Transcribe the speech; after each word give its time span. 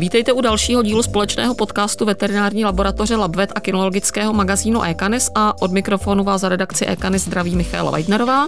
Vítejte 0.00 0.32
u 0.32 0.40
dalšího 0.40 0.82
dílu 0.82 1.02
společného 1.02 1.54
podcastu 1.54 2.04
veterinární 2.04 2.64
laboratoře 2.64 3.16
Labvet 3.16 3.52
a 3.54 3.60
kinologického 3.60 4.32
magazínu 4.32 4.82
Ekanis 4.82 5.30
a 5.34 5.62
od 5.62 5.72
mikrofonu 5.72 6.24
vás 6.24 6.40
za 6.40 6.48
redakci 6.48 6.86
Ekanis 6.86 7.24
zdraví 7.24 7.56
Michála 7.56 7.90
Weidnerová 7.90 8.46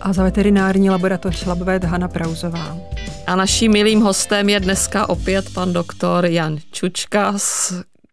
a 0.00 0.12
za 0.12 0.22
veterinární 0.22 0.90
laboratoř 0.90 1.44
Labvet 1.44 1.84
Hana 1.84 2.08
Prauzová. 2.08 2.76
A 3.26 3.36
naším 3.36 3.72
milým 3.72 4.00
hostem 4.00 4.48
je 4.48 4.60
dneska 4.60 5.08
opět 5.08 5.54
pan 5.54 5.72
doktor 5.72 6.26
Jan 6.26 6.56
Čučka 6.70 7.34
z 7.36 7.72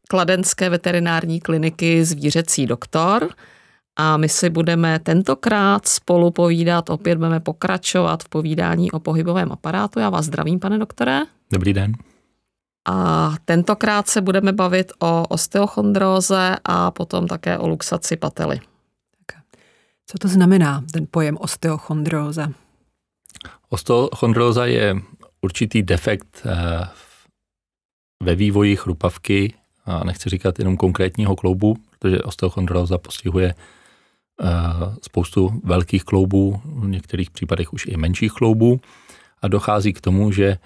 Kladenské 0.10 0.70
veterinární 0.70 1.40
kliniky 1.40 2.06
Zvířecí 2.06 2.66
doktor. 2.66 3.30
A 3.96 4.18
my 4.18 4.30
si 4.30 4.50
budeme 4.50 5.00
tentokrát 5.00 5.88
spolu 5.88 6.32
povídat, 6.32 6.90
opět 6.90 7.16
budeme 7.16 7.40
pokračovat 7.40 8.24
v 8.24 8.30
povídání 8.30 8.92
o 8.92 9.00
pohybovém 9.00 9.52
aparátu. 9.52 10.00
Já 10.00 10.10
vás 10.10 10.26
zdravím, 10.26 10.60
pane 10.60 10.78
doktore. 10.78 11.22
Dobrý 11.52 11.74
den. 11.74 11.94
A 12.86 13.34
tentokrát 13.46 14.08
se 14.08 14.22
budeme 14.22 14.54
bavit 14.54 14.92
o 15.00 15.28
osteochondróze 15.28 16.56
a 16.64 16.92
potom 16.92 17.28
také 17.28 17.58
o 17.58 17.68
luxaci 17.68 18.16
pately. 18.18 18.60
Co 20.08 20.18
to 20.18 20.28
znamená, 20.28 20.84
ten 20.94 21.08
pojem 21.12 21.38
osteochondróza? 21.40 22.52
Osteochondróza 23.70 24.66
je 24.66 24.96
určitý 25.42 25.84
defekt 25.84 26.42
eh, 26.46 26.88
ve 28.24 28.36
vývoji 28.36 28.76
chrupavky, 28.76 29.54
a 29.86 30.04
nechci 30.04 30.30
říkat 30.30 30.60
jenom 30.60 30.78
konkrétního 30.78 31.36
kloubu, 31.36 31.78
protože 32.00 32.22
osteochondróza 32.22 32.98
postihuje 32.98 33.54
eh, 33.54 34.48
spoustu 35.02 35.62
velkých 35.64 36.04
kloubů, 36.04 36.62
v 36.66 36.88
některých 36.88 37.32
případech 37.32 37.74
už 37.74 37.86
i 37.86 37.98
menších 37.98 38.32
kloubů 38.32 38.80
a 39.42 39.48
dochází 39.48 39.94
k 39.94 40.02
tomu, 40.02 40.32
že 40.32 40.58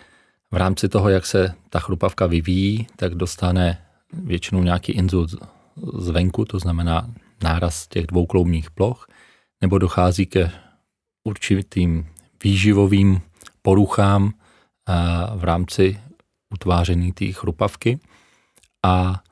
v 0.51 0.55
rámci 0.55 0.89
toho, 0.89 1.09
jak 1.09 1.25
se 1.25 1.55
ta 1.69 1.79
chrupavka 1.79 2.27
vyvíjí, 2.27 2.87
tak 2.95 3.15
dostane 3.15 3.85
většinou 4.13 4.63
nějaký 4.63 4.91
inzult 4.91 5.29
zvenku, 5.97 6.45
to 6.45 6.59
znamená 6.59 7.09
náraz 7.43 7.87
těch 7.87 8.07
dvou 8.07 8.25
kloubních 8.25 8.71
ploch, 8.71 9.07
nebo 9.61 9.77
dochází 9.77 10.25
ke 10.25 10.51
určitým 11.23 12.07
výživovým 12.43 13.21
poruchám 13.61 14.33
eh, 14.33 14.93
v 15.35 15.43
rámci 15.43 16.01
utváření 16.53 17.11
té 17.11 17.25
chrupavky 17.25 17.99
a 18.83 19.23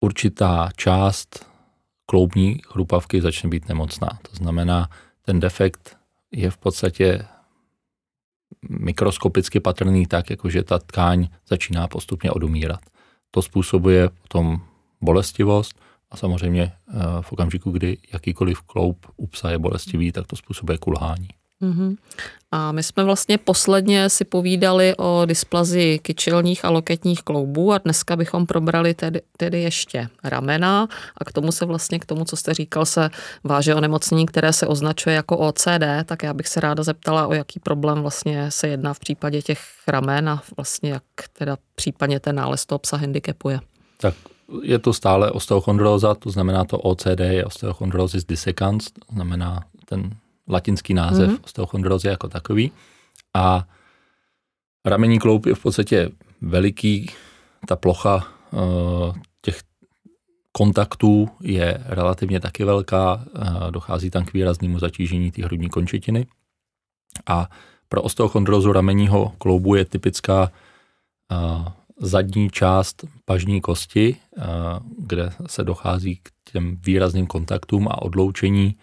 určitá 0.00 0.70
část 0.76 1.46
kloubní 2.06 2.60
chrupavky 2.66 3.20
začne 3.20 3.48
být 3.50 3.68
nemocná. 3.68 4.18
To 4.30 4.36
znamená, 4.36 4.90
ten 5.22 5.40
defekt 5.40 5.96
je 6.32 6.50
v 6.50 6.56
podstatě 6.56 7.26
mikroskopicky 8.68 9.60
patrný 9.60 10.06
tak, 10.06 10.30
jakože 10.30 10.62
ta 10.62 10.78
tkáň 10.78 11.28
začíná 11.48 11.88
postupně 11.88 12.30
odumírat. 12.30 12.80
To 13.30 13.42
způsobuje 13.42 14.08
potom 14.22 14.60
bolestivost 15.00 15.80
a 16.10 16.16
samozřejmě 16.16 16.62
eh, 16.62 16.92
v 17.20 17.32
okamžiku, 17.32 17.70
kdy 17.70 17.98
jakýkoliv 18.12 18.62
kloub 18.62 19.06
u 19.16 19.26
psa 19.26 19.50
je 19.50 19.58
bolestivý, 19.58 20.12
tak 20.12 20.26
to 20.26 20.36
způsobuje 20.36 20.78
kulhání. 20.78 21.28
Mm-hmm. 21.62 21.96
A 22.52 22.72
my 22.72 22.82
jsme 22.82 23.04
vlastně 23.04 23.38
posledně 23.38 24.10
si 24.10 24.24
povídali 24.24 24.94
o 24.96 25.22
dysplazii 25.26 25.98
kyčelních 25.98 26.64
a 26.64 26.70
loketních 26.70 27.22
kloubů 27.22 27.72
a 27.72 27.78
dneska 27.78 28.16
bychom 28.16 28.46
probrali 28.46 28.94
tedy, 28.94 29.20
tedy 29.36 29.62
ještě 29.62 30.08
ramena 30.24 30.88
a 31.18 31.24
k 31.24 31.32
tomu 31.32 31.52
se 31.52 31.64
vlastně, 31.64 31.98
k 31.98 32.06
tomu, 32.06 32.24
co 32.24 32.36
jste 32.36 32.54
říkal, 32.54 32.86
se 32.86 33.10
váže 33.44 33.74
onemocnění, 33.74 34.26
které 34.26 34.52
se 34.52 34.66
označuje 34.66 35.14
jako 35.14 35.38
OCD, 35.38 35.84
tak 36.04 36.22
já 36.22 36.34
bych 36.34 36.48
se 36.48 36.60
ráda 36.60 36.82
zeptala, 36.82 37.26
o 37.26 37.34
jaký 37.34 37.60
problém 37.60 38.02
vlastně 38.02 38.50
se 38.50 38.68
jedná 38.68 38.94
v 38.94 38.98
případě 38.98 39.42
těch 39.42 39.60
ramen 39.88 40.28
a 40.28 40.42
vlastně 40.56 40.90
jak 40.90 41.02
teda 41.32 41.56
případně 41.74 42.20
ten 42.20 42.36
nález 42.36 42.66
toho 42.66 42.78
psa 42.78 42.96
handicapuje. 42.96 43.60
Tak 44.00 44.14
je 44.62 44.78
to 44.78 44.92
stále 44.92 45.30
osteochondróza, 45.30 46.14
to 46.14 46.30
znamená 46.30 46.64
to 46.64 46.78
OCD 46.78 47.20
je 47.20 47.44
osteochondrosis 47.44 48.24
dissecans, 48.24 48.90
to 48.90 49.14
znamená 49.14 49.60
ten 49.84 50.10
latinský 50.48 50.94
název 50.94 51.30
mm-hmm. 51.30 51.44
osteochondrozy 51.44 52.08
jako 52.08 52.28
takový. 52.28 52.72
A 53.34 53.68
ramení 54.84 55.18
kloub 55.18 55.46
je 55.46 55.54
v 55.54 55.62
podstatě 55.62 56.10
veliký, 56.40 57.10
ta 57.66 57.76
plocha 57.76 58.26
uh, 58.50 59.16
těch 59.40 59.60
kontaktů 60.52 61.28
je 61.40 61.82
relativně 61.86 62.40
taky 62.40 62.64
velká, 62.64 63.14
uh, 63.14 63.70
dochází 63.70 64.10
tam 64.10 64.24
k 64.24 64.32
výraznému 64.32 64.78
zatížení 64.78 65.30
té 65.30 65.44
hrudní 65.44 65.68
končetiny. 65.68 66.26
A 67.26 67.50
pro 67.88 68.02
osteochondrozu 68.02 68.72
ramenního 68.72 69.32
kloubu 69.38 69.74
je 69.74 69.84
typická 69.84 70.52
uh, 71.32 71.68
zadní 71.96 72.50
část 72.50 73.04
pažní 73.24 73.60
kosti, 73.60 74.16
kde 74.98 75.30
se 75.46 75.64
dochází 75.64 76.16
k 76.16 76.30
těm 76.52 76.76
výrazným 76.76 77.26
kontaktům 77.26 77.88
a 77.88 78.02
odloučení 78.02 78.76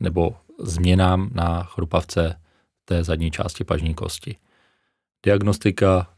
nebo 0.00 0.36
změnám 0.58 1.30
na 1.32 1.62
chrupavce 1.62 2.40
té 2.84 3.04
zadní 3.04 3.30
části 3.30 3.64
pažní 3.64 3.94
kosti. 3.94 4.36
Diagnostika 5.24 6.08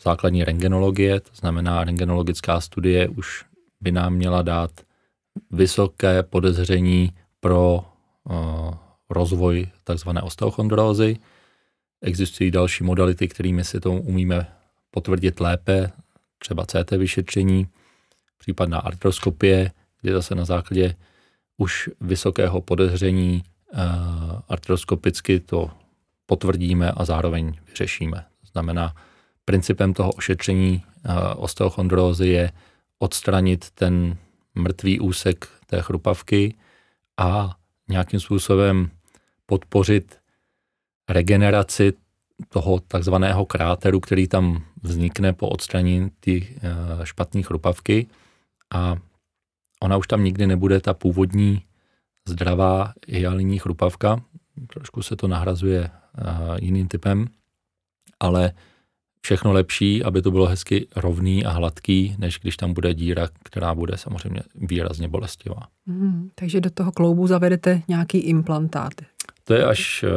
základní 0.00 0.44
rengenologie, 0.44 1.20
to 1.20 1.30
znamená 1.34 1.84
rengenologická 1.84 2.60
studie, 2.60 3.08
už 3.08 3.44
by 3.80 3.92
nám 3.92 4.14
měla 4.14 4.42
dát 4.42 4.70
vysoké 5.50 6.22
podezření 6.22 7.12
pro 7.40 7.84
rozvoj 9.10 9.66
tzv. 9.84 10.08
osteochondrózy. 10.22 11.16
Existují 12.02 12.50
další 12.50 12.84
modality, 12.84 13.28
kterými 13.28 13.64
si 13.64 13.80
to 13.80 13.92
umíme 13.92 14.46
potvrdit 14.90 15.40
lépe, 15.40 15.90
třeba 16.38 16.66
CT 16.66 16.90
vyšetření, 16.90 17.66
případná 18.38 18.78
artroskopie, 18.78 19.70
kde 20.00 20.12
zase 20.12 20.34
na 20.34 20.44
základě 20.44 20.94
už 21.56 21.90
vysokého 22.00 22.60
podezření 22.60 23.42
artroskopicky 24.48 25.40
to 25.40 25.70
potvrdíme 26.26 26.92
a 26.92 27.04
zároveň 27.04 27.54
vyřešíme. 27.68 28.24
To 28.40 28.46
znamená, 28.52 28.94
principem 29.44 29.94
toho 29.94 30.10
ošetření 30.12 30.82
uh, 30.84 31.14
osteochondrózy 31.36 32.28
je 32.28 32.52
odstranit 32.98 33.70
ten 33.70 34.16
mrtvý 34.54 35.00
úsek 35.00 35.48
té 35.66 35.82
chrupavky 35.82 36.54
a 37.16 37.56
nějakým 37.88 38.20
způsobem 38.20 38.90
podpořit 39.46 40.18
regeneraci 41.08 41.92
toho 42.48 42.80
takzvaného 42.80 43.46
kráteru, 43.46 44.00
který 44.00 44.28
tam 44.28 44.64
vznikne 44.82 45.32
po 45.32 45.48
odstranění 45.48 46.10
ty 46.20 46.56
uh, 46.96 47.04
špatné 47.04 47.42
chrupavky 47.42 48.06
a 48.74 48.96
ona 49.80 49.96
už 49.96 50.06
tam 50.06 50.24
nikdy 50.24 50.46
nebude 50.46 50.80
ta 50.80 50.94
původní 50.94 51.62
zdravá 52.28 52.92
hyalinní 53.08 53.58
chrupavka, 53.58 54.20
trošku 54.74 55.02
se 55.02 55.16
to 55.16 55.28
nahrazuje 55.28 55.90
jiným 56.60 56.88
typem, 56.88 57.26
ale 58.20 58.52
všechno 59.20 59.52
lepší, 59.52 60.04
aby 60.04 60.22
to 60.22 60.30
bylo 60.30 60.46
hezky 60.46 60.86
rovný 60.96 61.44
a 61.44 61.50
hladký, 61.50 62.16
než 62.18 62.38
když 62.38 62.56
tam 62.56 62.72
bude 62.72 62.94
díra, 62.94 63.28
která 63.42 63.74
bude 63.74 63.96
samozřejmě 63.96 64.40
výrazně 64.54 65.08
bolestivá. 65.08 65.60
Hmm, 65.86 66.30
takže 66.34 66.60
do 66.60 66.70
toho 66.70 66.92
kloubu 66.92 67.26
zavedete 67.26 67.82
nějaký 67.88 68.18
implantát. 68.18 68.92
To 69.44 69.54
je 69.54 69.64
až 69.64 70.04
e, 70.04 70.08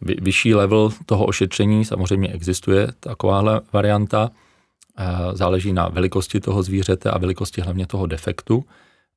vyšší 0.00 0.54
level 0.54 0.90
toho 1.06 1.26
ošetření, 1.26 1.84
samozřejmě 1.84 2.28
existuje 2.28 2.88
takováhle 3.00 3.60
varianta. 3.72 4.30
E, 4.98 5.36
záleží 5.36 5.72
na 5.72 5.88
velikosti 5.88 6.40
toho 6.40 6.62
zvířete 6.62 7.10
a 7.10 7.18
velikosti 7.18 7.60
hlavně 7.60 7.86
toho 7.86 8.06
defektu. 8.06 8.64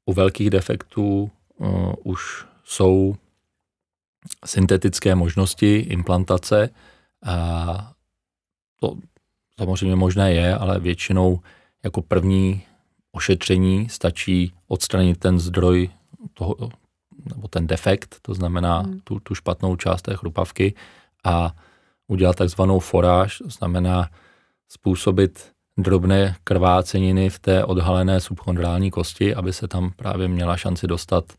U 0.06 0.14
velkých 0.14 0.50
defektů 0.50 1.32
uh, 1.60 1.94
už 2.04 2.46
jsou 2.64 3.16
syntetické 4.46 5.16
možnosti 5.16 5.76
implantace. 5.76 6.70
A 7.26 7.94
to 8.80 8.96
samozřejmě 9.60 9.96
možné 9.96 10.34
je, 10.34 10.56
ale 10.56 10.80
většinou 10.80 11.40
jako 11.84 12.02
první 12.02 12.62
ošetření 13.12 13.90
stačí 13.90 14.54
odstranit 14.68 15.20
ten 15.20 15.40
zdroj 15.40 15.90
toho, 16.34 16.56
nebo 17.36 17.48
ten 17.48 17.68
defekt, 17.68 18.16
to 18.22 18.34
znamená 18.34 18.80
hmm. 18.80 19.00
tu, 19.04 19.20
tu 19.20 19.36
špatnou 19.36 19.76
část 19.76 20.02
té 20.02 20.16
chrupavky 20.16 20.74
a 21.24 21.56
udělat 22.08 22.36
takzvanou 22.36 22.80
foráž, 22.80 23.38
to 23.38 23.50
znamená 23.50 24.10
způsobit 24.70 25.52
drobné 25.78 26.36
krváceniny 26.44 27.30
v 27.30 27.40
té 27.40 27.66
odhalené 27.66 28.20
subchondrální 28.20 28.92
kosti, 28.92 29.36
aby 29.36 29.54
se 29.54 29.68
tam 29.68 29.92
právě 29.96 30.28
měla 30.28 30.58
šanci 30.58 30.88
dostat 30.88 31.34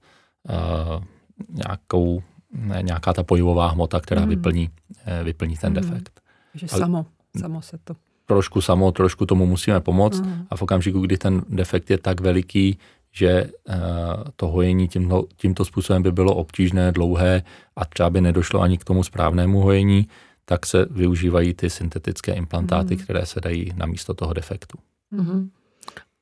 nějakou, 1.48 2.22
ne, 2.52 2.82
nějaká 2.82 3.12
ta 3.12 3.22
pojivová 3.22 3.68
hmota, 3.68 4.00
která 4.00 4.22
mm. 4.22 4.28
vyplní, 4.28 4.68
uh, 4.68 5.24
vyplní 5.24 5.56
ten 5.56 5.72
mm. 5.72 5.74
defekt. 5.74 6.20
Že 6.54 6.66
Ale, 6.72 6.80
samo, 6.80 7.06
samo 7.40 7.62
se 7.62 7.78
to. 7.84 7.94
Trošku 8.26 8.60
samo, 8.60 8.92
trošku 8.92 9.26
tomu 9.26 9.46
musíme 9.46 9.80
pomoct 9.80 10.20
mm. 10.20 10.46
a 10.50 10.56
v 10.56 10.62
okamžiku, 10.62 11.00
kdy 11.00 11.18
ten 11.18 11.42
defekt 11.48 11.90
je 11.90 11.98
tak 11.98 12.20
veliký, 12.20 12.78
že 13.12 13.44
uh, 13.44 13.74
to 14.36 14.46
hojení 14.48 14.88
tímto, 14.88 15.24
tímto 15.36 15.64
způsobem 15.64 16.02
by 16.02 16.12
bylo 16.12 16.34
obtížné, 16.34 16.92
dlouhé 16.92 17.42
a 17.76 17.84
třeba 17.84 18.10
by 18.10 18.20
nedošlo 18.20 18.60
ani 18.60 18.78
k 18.78 18.84
tomu 18.84 19.02
správnému 19.02 19.60
hojení, 19.60 20.08
tak 20.44 20.66
se 20.66 20.86
využívají 20.90 21.54
ty 21.54 21.70
syntetické 21.70 22.32
implantáty, 22.32 22.94
Mhm. 22.94 23.04
které 23.04 23.26
se 23.26 23.40
dají 23.40 23.72
na 23.76 23.86
místo 23.86 24.14
toho 24.14 24.32
defektu. 24.32 24.78
Mhm. 25.10 25.50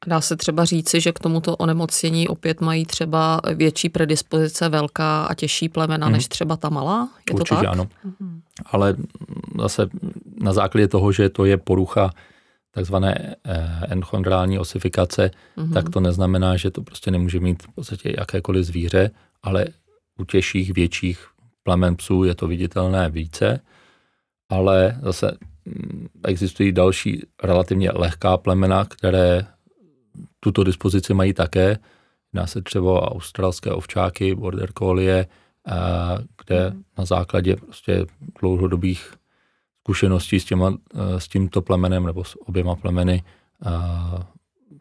Dá 0.09 0.21
se 0.21 0.37
třeba 0.37 0.65
říci, 0.65 1.01
že 1.01 1.13
k 1.13 1.19
tomuto 1.19 1.57
onemocnění 1.57 2.29
opět 2.29 2.61
mají 2.61 2.87
třeba 2.87 3.41
větší 3.55 3.89
predispozice 3.89 4.69
velká 4.69 5.25
a 5.25 5.35
těžší 5.35 5.69
plemena 5.69 6.07
Mhm. 6.07 6.13
než 6.13 6.29
třeba 6.29 6.57
ta 6.57 6.69
malá? 6.69 7.09
Je 7.31 7.35
Určitě 7.35 7.55
to 7.55 7.61
tak? 7.61 7.73
ano. 7.73 7.89
Mhm. 8.05 8.41
Ale 8.67 8.97
zase 9.61 9.89
na 10.43 10.53
základě 10.53 10.89
toho, 10.89 11.13
že 11.13 11.29
to 11.29 11.45
je 11.45 11.57
porucha 11.57 12.11
takzvané 12.71 13.37
eh, 13.45 13.81
enchondrální 13.89 14.59
osifikace, 14.59 15.31
Mhm. 15.57 15.73
tak 15.73 15.91
to 15.91 16.01
neznamená, 16.01 16.57
že 16.57 16.71
to 16.71 16.83
prostě 16.83 17.11
nemůže 17.11 17.41
mít 17.41 17.63
v 17.63 17.69
podstatě 17.75 18.15
jakékoliv 18.19 18.65
zvíře, 18.65 19.11
ale 19.43 19.67
u 20.19 20.25
těžších, 20.25 20.73
větších 20.75 21.27
plemen 21.63 21.97
psů 21.97 22.25
je 22.25 22.35
to 22.35 22.47
viditelné 22.49 23.09
více, 23.11 23.61
ale 24.49 24.99
zase 25.03 25.37
mm, 25.65 26.07
existují 26.25 26.73
další 26.73 27.23
relativně 27.43 27.91
lehká 27.95 28.37
plemena, 28.37 28.85
které 28.85 29.47
tuto 30.41 30.65
dispozici 30.65 31.15
mají 31.15 31.35
také. 31.35 31.79
Jedná 32.33 32.47
se 32.47 32.63
třeba 32.63 32.93
o 32.93 33.15
australské 33.15 33.71
ovčáky, 33.71 34.35
border 34.35 34.73
collie, 34.79 35.27
eh, 35.27 35.73
kde 36.45 36.73
na 36.99 37.05
základě 37.05 37.57
prostě 37.57 38.07
dlouhodobých 38.41 39.15
zkušeností 39.81 40.41
s, 40.41 40.45
těma, 40.45 40.75
eh, 40.95 41.21
s 41.21 41.29
tímto 41.29 41.63
plemenem 41.63 42.07
nebo 42.07 42.25
s 42.25 42.49
oběma 42.49 42.75
plemeny 42.75 43.23
eh, 43.67 43.71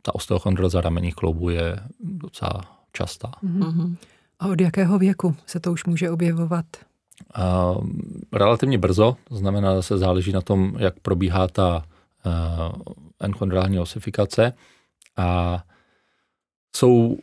ta 0.01 0.15
osteochondroza 0.15 0.81
ramenních 0.81 1.15
kloubů 1.15 1.49
je 1.49 1.79
docela 1.99 2.61
častá. 2.93 3.31
Mhm. 3.41 3.59
Mhm. 3.59 3.97
A 4.39 4.47
od 4.47 4.61
jakého 4.61 4.99
věku 4.99 5.35
se 5.45 5.59
to 5.59 5.71
už 5.71 5.85
může 5.85 6.09
objevovat? 6.11 6.65
A 7.33 7.73
relativně 8.33 8.77
brzo, 8.77 9.15
to 9.23 9.35
znamená, 9.35 9.75
zase 9.75 9.97
záleží 9.97 10.31
na 10.31 10.41
tom, 10.41 10.75
jak 10.77 10.99
probíhá 10.99 11.47
ta 11.47 11.83
uh, 12.25 12.81
enchondrální 13.19 13.79
osifikace. 13.79 14.53
A 15.17 15.63
jsou 16.75 17.17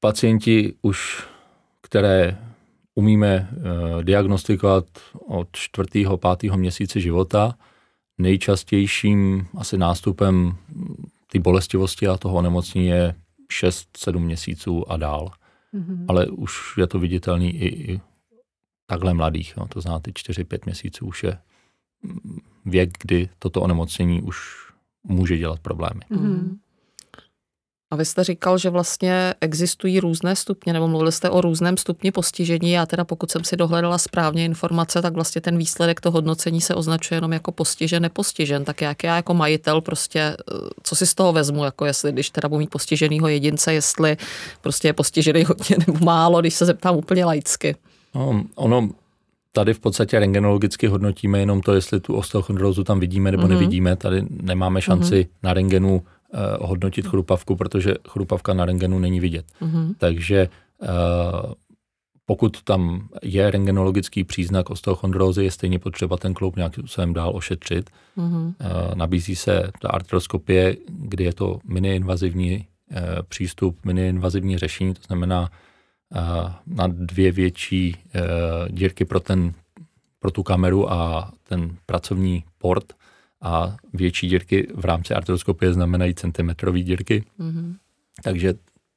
pacienti 0.00 0.74
už, 0.82 1.26
které 1.80 2.38
umíme 2.94 3.50
uh, 3.52 4.02
diagnostikovat 4.02 4.84
od 5.26 5.48
čtvrtého, 5.52 6.18
pátého 6.18 6.56
měsíce 6.56 7.00
života. 7.00 7.54
Nejčastějším 8.18 9.46
asi 9.58 9.78
nástupem 9.78 10.56
ty 11.30 11.38
bolestivosti 11.38 12.08
a 12.08 12.16
toho 12.16 12.34
onemocnění 12.34 12.86
je 12.86 13.14
6-7 13.62 14.18
měsíců 14.18 14.92
a 14.92 14.96
dál. 14.96 15.30
Mhm. 15.72 16.06
Ale 16.08 16.26
už 16.26 16.74
je 16.78 16.86
to 16.86 16.98
viditelný 16.98 17.50
i, 17.50 17.92
i 17.92 18.00
takhle 18.86 19.14
mladých. 19.14 19.54
Jo. 19.56 19.66
To 19.68 19.80
znamená, 19.80 20.00
ty 20.00 20.10
4-5 20.10 20.58
měsíců 20.64 21.06
už 21.06 21.22
je 21.22 21.38
mm, 22.02 22.40
věk, 22.64 22.90
kdy 23.02 23.28
toto 23.38 23.60
onemocnění 23.60 24.22
už 24.22 24.36
může 25.04 25.36
dělat 25.36 25.60
problémy. 25.60 26.00
Mhm. 26.10 26.58
A 27.92 27.96
vy 27.96 28.04
jste 28.04 28.24
říkal, 28.24 28.58
že 28.58 28.70
vlastně 28.70 29.34
existují 29.40 30.00
různé 30.00 30.36
stupně, 30.36 30.72
nebo 30.72 30.88
mluvili 30.88 31.12
jste 31.12 31.30
o 31.30 31.40
různém 31.40 31.76
stupni 31.76 32.12
postižení. 32.12 32.70
Já 32.70 32.86
teda, 32.86 33.04
pokud 33.04 33.30
jsem 33.30 33.44
si 33.44 33.56
dohledala 33.56 33.98
správně 33.98 34.44
informace, 34.44 35.02
tak 35.02 35.12
vlastně 35.14 35.40
ten 35.40 35.58
výsledek 35.58 36.00
toho 36.00 36.12
hodnocení 36.12 36.60
se 36.60 36.74
označuje 36.74 37.16
jenom 37.16 37.32
jako 37.32 37.52
postižen, 37.52 38.02
nepostižen. 38.02 38.64
Tak 38.64 38.80
jak 38.80 39.04
já 39.04 39.16
jako 39.16 39.34
majitel 39.34 39.80
prostě, 39.80 40.20
eh, 40.20 40.54
co 40.82 40.96
si 40.96 41.06
z 41.06 41.14
toho 41.14 41.32
vezmu, 41.32 41.64
jako 41.64 41.86
jestli, 41.86 42.12
když 42.12 42.30
teda 42.30 42.48
budu 42.48 42.58
mít 42.58 42.70
postiženýho 42.70 43.28
jedince, 43.28 43.74
jestli 43.74 44.16
prostě 44.60 44.88
je 44.88 44.92
postižený 44.92 45.44
hodně 45.44 45.76
nebo 45.86 46.04
málo, 46.04 46.40
když 46.40 46.54
se 46.54 46.66
zeptám 46.66 46.96
úplně 46.96 47.24
laicky. 47.24 47.76
No, 48.14 48.42
ono 48.54 48.88
tady 49.52 49.74
v 49.74 49.80
podstatě 49.80 50.18
rengenologicky 50.18 50.86
hodnotíme 50.86 51.38
jenom 51.40 51.60
to, 51.60 51.74
jestli 51.74 52.00
tu 52.00 52.14
osteochondrózu 52.14 52.84
tam 52.84 53.00
vidíme 53.00 53.30
nebo 53.30 53.42
Mhm. 53.42 53.50
mm-hmm. 53.50 53.54
nevidíme. 53.60 53.96
Tady 53.96 54.22
nemáme 54.42 54.82
šanci 54.82 55.14
mm-hmm. 55.14 55.28
na 55.42 55.54
rengenu 55.54 56.02
eh, 56.34 56.38
hodnotit 56.60 57.06
chrupavku, 57.06 57.56
protože 57.56 57.94
chrupavka 58.08 58.54
na 58.54 58.64
rengenu 58.64 58.98
není 58.98 59.20
vidět. 59.20 59.46
Mhm. 59.60 59.94
Takže 59.98 60.48
eh, 60.82 60.88
pokud 62.26 62.62
tam 62.62 63.08
je 63.22 63.50
rengenologický 63.50 64.24
příznak 64.24 64.70
osteochondrózy, 64.70 65.44
je 65.44 65.50
stejně 65.50 65.78
potřeba 65.78 66.16
ten 66.16 66.34
kloub 66.34 66.56
nějakým 66.56 66.82
způsobem 66.82 67.12
dál 67.12 67.36
ošetřit. 67.36 67.90
Mhm. 68.16 68.54
Eh, 68.60 68.94
Nabízí 68.94 69.36
se 69.36 69.70
ta 69.80 69.88
artroskopie, 69.88 70.76
kdy 70.88 71.24
je 71.24 71.34
to 71.34 71.58
miniinvazivní 71.64 72.66
eh, 72.90 73.02
přístup, 73.28 73.84
miniinvazivní 73.84 74.58
řešení, 74.58 74.94
to 74.94 75.02
znamená 75.06 75.50
eh, 76.14 76.52
na 76.66 76.86
dvě 76.86 77.32
větší 77.32 77.96
dírky 78.68 79.04
pro, 79.04 79.20
ten, 79.20 79.52
pro 80.18 80.30
tu 80.30 80.42
kameru 80.42 80.92
a 80.92 81.30
ten 81.48 81.76
pracovní 81.86 82.44
port 82.58 82.92
a 83.42 83.76
větší 83.92 84.28
dírky 84.28 84.68
v 84.74 84.84
rámci 84.84 85.14
artroskopie 85.14 85.72
znamenají 85.72 86.14
centimetrový 86.14 86.82
dírky, 86.82 87.24
Mhm. 87.38 87.76
takže 88.22 88.54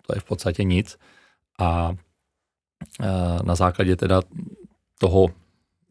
to 0.08 0.16
je 0.16 0.20
v 0.20 0.24
podstatě 0.24 0.64
nic. 0.64 0.98
A 1.60 1.96
eh, 3.02 3.06
na 3.44 3.56
základě 3.56 3.96
teda 3.96 4.22
toho 5.00 5.28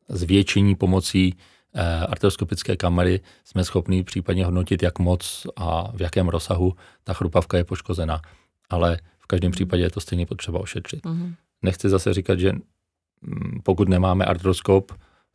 zvětšení 0.09 0.75
pomocí 0.75 1.35
eh, 1.75 1.83
arteroskopické 2.07 2.77
kamery 2.77 3.21
jsme 3.45 3.65
schopni 3.65 4.05
případně 4.05 4.45
hodnotit, 4.45 4.83
jak 4.83 4.99
moc 4.99 5.47
a 5.57 5.93
v 5.97 6.01
jakém 6.03 6.29
rozsahu 6.29 6.75
ta 7.05 7.13
chrupavka 7.15 7.57
je 7.57 7.65
poškozena. 7.65 8.23
Ale 8.71 8.99
v 9.19 9.27
každém 9.27 9.53
případě 9.53 9.83
je 9.83 9.91
to 9.91 10.01
stejně 10.01 10.27
potřeba 10.27 10.61
ošetřit. 10.61 11.07
Mhm. 11.07 11.35
Nechci 11.63 11.89
zase 11.89 12.15
říkat, 12.15 12.39
že 12.39 12.53
mm, 12.53 13.61
pokud 13.63 13.89
nemáme 13.89 14.25
artroskop, 14.25 14.93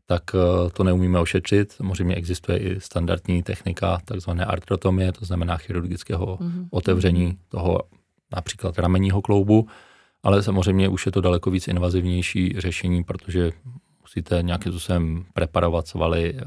tak 0.09 0.23
eh, 0.35 0.69
to 0.69 0.83
neumíme 0.83 1.19
ošetřit. 1.19 1.71
Samozřejmě 1.71 2.15
existuje 2.15 2.57
i 2.57 2.81
standardní 2.81 3.43
technika 3.43 4.01
takzvané 4.05 4.45
artrotomie, 4.45 5.11
to 5.11 5.25
znamená 5.25 5.57
chirurgického 5.57 6.37
Mhm. 6.41 6.67
otevření 6.71 7.37
toho 7.49 7.81
například 8.35 8.79
ramenního 8.79 9.21
kloubu, 9.21 9.67
ale 10.23 10.43
samozřejmě 10.43 10.89
už 10.89 11.05
je 11.05 11.11
to 11.11 11.21
daleko 11.21 11.51
víc 11.51 11.67
invazivnější 11.67 12.55
řešení, 12.57 13.03
protože 13.03 13.51
musíte 14.01 14.39
nějakým 14.43 14.71
způsobem 14.71 15.25
preparovat 15.33 15.87
svaly, 15.87 16.33
eh, 16.37 16.43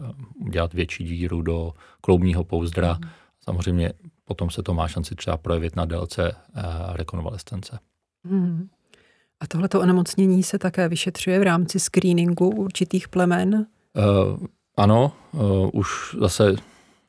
udělat 0.46 0.74
větší 0.74 1.04
díru 1.04 1.42
do 1.42 1.72
kloubního 2.00 2.44
pouzdra. 2.44 2.92
Mhm. 3.00 3.10
Samozřejmě 3.40 3.92
potom 4.24 4.50
se 4.50 4.62
to 4.62 4.74
má 4.74 4.88
šanci 4.88 5.14
třeba 5.14 5.36
projevit 5.36 5.76
na 5.76 5.84
délce 5.84 6.32
eh, 6.32 6.62
rekonvalescence. 6.92 7.78
Mhm. 8.24 8.68
A 9.42 9.46
tohleto 9.46 9.80
onemocnění 9.80 10.42
se 10.42 10.58
také 10.58 10.88
vyšetřuje 10.88 11.38
v 11.38 11.42
rámci 11.42 11.80
screeningu 11.80 12.48
určitých 12.48 13.08
plemen. 13.08 13.54
Uh, 13.54 14.46
ano, 14.76 15.12
uh, 15.32 15.70
už 15.72 16.16
zase 16.20 16.54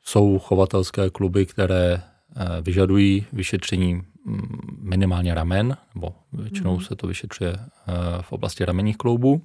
jsou 0.03 0.39
chovatelské 0.39 1.09
kluby, 1.09 1.45
které 1.45 1.95
uh, 1.95 2.43
vyžadují 2.61 3.25
vyšetření 3.33 3.93
mm, 3.93 4.41
minimálně 4.81 5.33
ramen, 5.33 5.77
nebo 5.95 6.13
většinou 6.33 6.73
Mhm. 6.73 6.83
se 6.83 6.95
to 6.95 7.07
vyšetřuje 7.07 7.53
uh, 7.53 8.21
v 8.21 8.31
oblasti 8.31 8.65
ramenních 8.65 8.97
kloubů. 8.97 9.41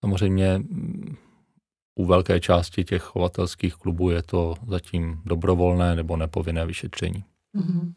Samozřejmě 0.00 0.58
mm, 0.58 1.16
u 1.94 2.06
velké 2.06 2.40
části 2.40 2.84
těch 2.84 3.02
chovatelských 3.02 3.74
klubů 3.74 4.10
je 4.10 4.22
to 4.22 4.54
zatím 4.68 5.20
dobrovolné 5.24 5.96
nebo 5.96 6.16
nepovinné 6.16 6.66
vyšetření. 6.66 7.24
Mhm. 7.52 7.92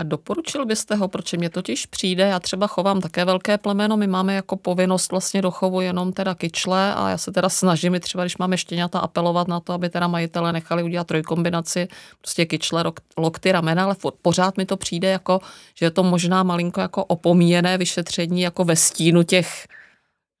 A 0.00 0.02
doporučil 0.02 0.66
byste 0.66 0.94
ho, 0.94 1.08
protože 1.08 1.36
mě 1.36 1.50
totiž 1.50 1.86
přijde, 1.86 2.22
já 2.22 2.40
třeba 2.40 2.66
chovám 2.66 3.00
také 3.00 3.24
velké 3.24 3.58
plemeno, 3.58 3.96
my 3.96 4.06
máme 4.06 4.34
jako 4.34 4.56
povinnost 4.56 5.10
vlastně 5.10 5.42
do 5.42 5.50
chovu 5.50 5.80
jenom 5.80 6.12
teda 6.12 6.34
kyčle 6.34 6.94
a 6.94 7.10
já 7.10 7.18
se 7.18 7.32
teda 7.32 7.48
snažím 7.48 7.94
i 7.94 8.00
třeba, 8.00 8.24
když 8.24 8.36
máme 8.36 8.58
štěňata, 8.58 8.98
apelovat 8.98 9.48
na 9.48 9.60
to, 9.60 9.72
aby 9.72 9.88
teda 9.88 10.08
majitele 10.08 10.52
nechali 10.52 10.82
udělat 10.82 11.06
trojkombinaci, 11.06 11.88
prostě 12.20 12.46
kyčle, 12.46 12.84
lokty, 13.16 13.52
ramena, 13.52 13.84
ale 13.84 13.96
pořád 14.22 14.56
mi 14.56 14.66
to 14.66 14.76
přijde 14.76 15.10
jako, 15.10 15.40
že 15.74 15.86
je 15.86 15.90
to 15.90 16.02
možná 16.02 16.42
malinko 16.42 16.80
jako 16.80 17.04
opomíjené 17.04 17.78
vyšetření 17.78 18.40
jako 18.40 18.64
ve 18.64 18.76
stínu 18.76 19.22
těch 19.22 19.66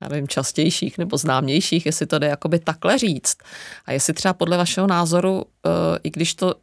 já 0.02 0.08
nevím, 0.08 0.28
častějších 0.28 0.98
nebo 0.98 1.16
známějších, 1.16 1.86
jestli 1.86 2.06
to 2.06 2.18
jde 2.18 2.26
jakoby 2.26 2.58
takhle 2.58 2.98
říct. 2.98 3.36
A 3.86 3.92
jestli 3.92 4.12
třeba 4.12 4.34
podle 4.34 4.56
vašeho 4.56 4.86
názoru, 4.86 5.44
eh, 5.66 5.70
i 6.02 6.10
když 6.10 6.34
to 6.34 6.54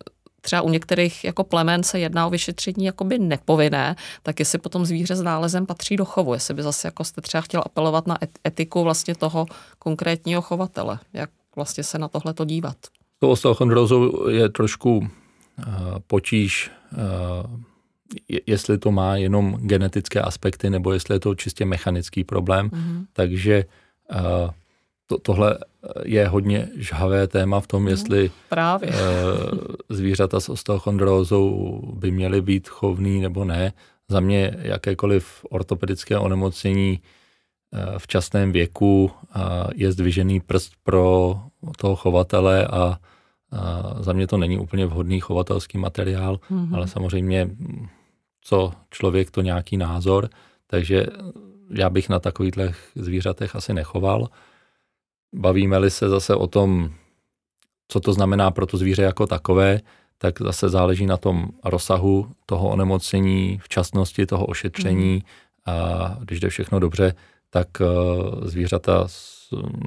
třeba 0.48 0.62
u 0.62 0.70
některých 0.70 1.24
jako 1.24 1.44
plemen 1.44 1.84
se 1.84 2.00
jedná 2.00 2.28
o 2.28 2.30
vyšetření 2.30 2.86
jakoby 2.86 3.20
nepovinné, 3.20 3.96
tak 4.24 4.40
jestli 4.40 4.58
potom 4.60 4.86
zvíře 4.86 5.16
s 5.16 5.22
nálezem 5.22 5.66
patří 5.66 5.98
do 5.98 6.06
chovu, 6.06 6.34
jestli 6.34 6.54
by 6.54 6.64
zase 6.64 6.88
jako 6.88 7.04
jste 7.04 7.22
třeba 7.22 7.42
chtěl 7.42 7.62
apelovat 7.66 8.08
na 8.08 8.24
et- 8.24 8.40
etiku 8.48 8.84
vlastně 8.84 9.16
toho 9.16 9.46
konkrétního 9.80 10.42
chovatele, 10.42 11.00
jak 11.14 11.30
vlastně 11.56 11.84
se 11.84 12.00
na 12.00 12.08
tohle 12.08 12.34
to 12.34 12.46
dívat. 12.46 12.78
To 13.20 13.30
osteochondrózou 13.30 14.28
je 14.30 14.50
trošku 14.50 14.98
uh, 14.98 15.06
potíž, 16.08 16.72
uh, 16.92 17.60
je- 18.30 18.42
jestli 18.48 18.78
to 18.78 18.92
má 18.92 19.16
jenom 19.16 19.58
genetické 19.62 20.22
aspekty, 20.22 20.70
nebo 20.70 20.94
jestli 20.94 21.16
je 21.16 21.20
to 21.20 21.36
čistě 21.36 21.66
mechanický 21.66 22.24
problém. 22.24 22.70
Mhm. 22.74 23.06
Takže 23.14 23.66
uh, 24.12 24.50
to, 25.08 25.18
tohle 25.18 25.58
je 26.04 26.28
hodně 26.28 26.70
žhavé 26.76 27.28
téma 27.28 27.60
v 27.60 27.68
tom, 27.68 27.88
jestli 27.88 28.32
Právě. 28.50 28.90
uh, 28.90 28.96
zvířata 29.90 30.40
s 30.40 30.50
osteochondrózou 30.50 31.82
by 31.94 32.12
měly 32.12 32.42
být 32.42 32.68
chovný 32.68 33.22
nebo 33.22 33.46
ne. 33.46 33.74
Za 34.10 34.20
mě 34.20 34.58
jakékoliv 34.62 35.46
ortopedické 35.50 36.18
onemocnění 36.18 37.00
v 37.98 38.08
časném 38.08 38.52
věku 38.52 39.12
je 39.76 39.92
zdvižený 39.92 40.40
prst 40.40 40.74
pro 40.84 41.40
toho 41.78 41.96
chovatele 41.96 42.68
a 42.68 42.98
za 44.00 44.14
mě 44.14 44.28
to 44.28 44.38
není 44.38 44.60
úplně 44.60 44.86
vhodný 44.86 45.20
chovatelský 45.20 45.78
materiál, 45.78 46.40
mm-hmm. 46.52 46.76
ale 46.76 46.88
samozřejmě 46.88 47.50
co 48.42 48.72
člověk, 48.92 49.32
to 49.32 49.42
nějaký 49.42 49.78
názor, 49.78 50.30
takže 50.68 51.06
já 51.70 51.90
bych 51.90 52.10
na 52.10 52.20
takových 52.20 52.54
zvířatech 52.96 53.56
asi 53.56 53.74
nechoval. 53.74 54.28
Bavíme-li 55.34 55.92
se 55.92 56.10
zase 56.10 56.36
o 56.36 56.48
tom, 56.48 56.92
co 57.88 58.00
to 58.00 58.14
znamená 58.14 58.52
pro 58.52 58.66
to 58.66 58.78
zvíře 58.78 59.02
jako 59.02 59.28
takové, 59.28 59.82
tak 60.18 60.42
zase 60.42 60.70
záleží 60.70 61.06
na 61.06 61.18
tom 61.18 61.50
rozsahu 61.64 62.32
toho 62.46 62.70
onemocnění, 62.70 63.60
včasnosti 63.64 64.26
toho 64.26 64.46
ošetření 64.46 65.14
mm. 65.14 65.22
a 65.74 66.18
když 66.24 66.40
jde 66.40 66.50
všechno 66.50 66.80
dobře, 66.80 67.16
tak 67.50 67.68
eh, 67.82 67.86
zvířata 68.50 69.08
s 69.08 69.38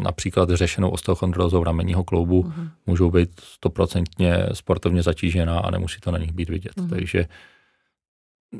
například 0.02 0.50
řešenou 0.50 0.90
osteochondrózou 0.90 1.64
ramenního 1.64 2.04
kloubu 2.04 2.42
mm. 2.42 2.68
můžou 2.87 3.11
být 3.11 3.40
stoprocentně 3.40 4.47
sportovně 4.52 5.02
zatížená 5.02 5.59
a 5.59 5.70
nemusí 5.70 6.00
to 6.00 6.11
na 6.11 6.18
nich 6.18 6.32
být 6.32 6.49
vidět. 6.49 6.76
Mm. 6.76 6.88
Takže 6.88 7.26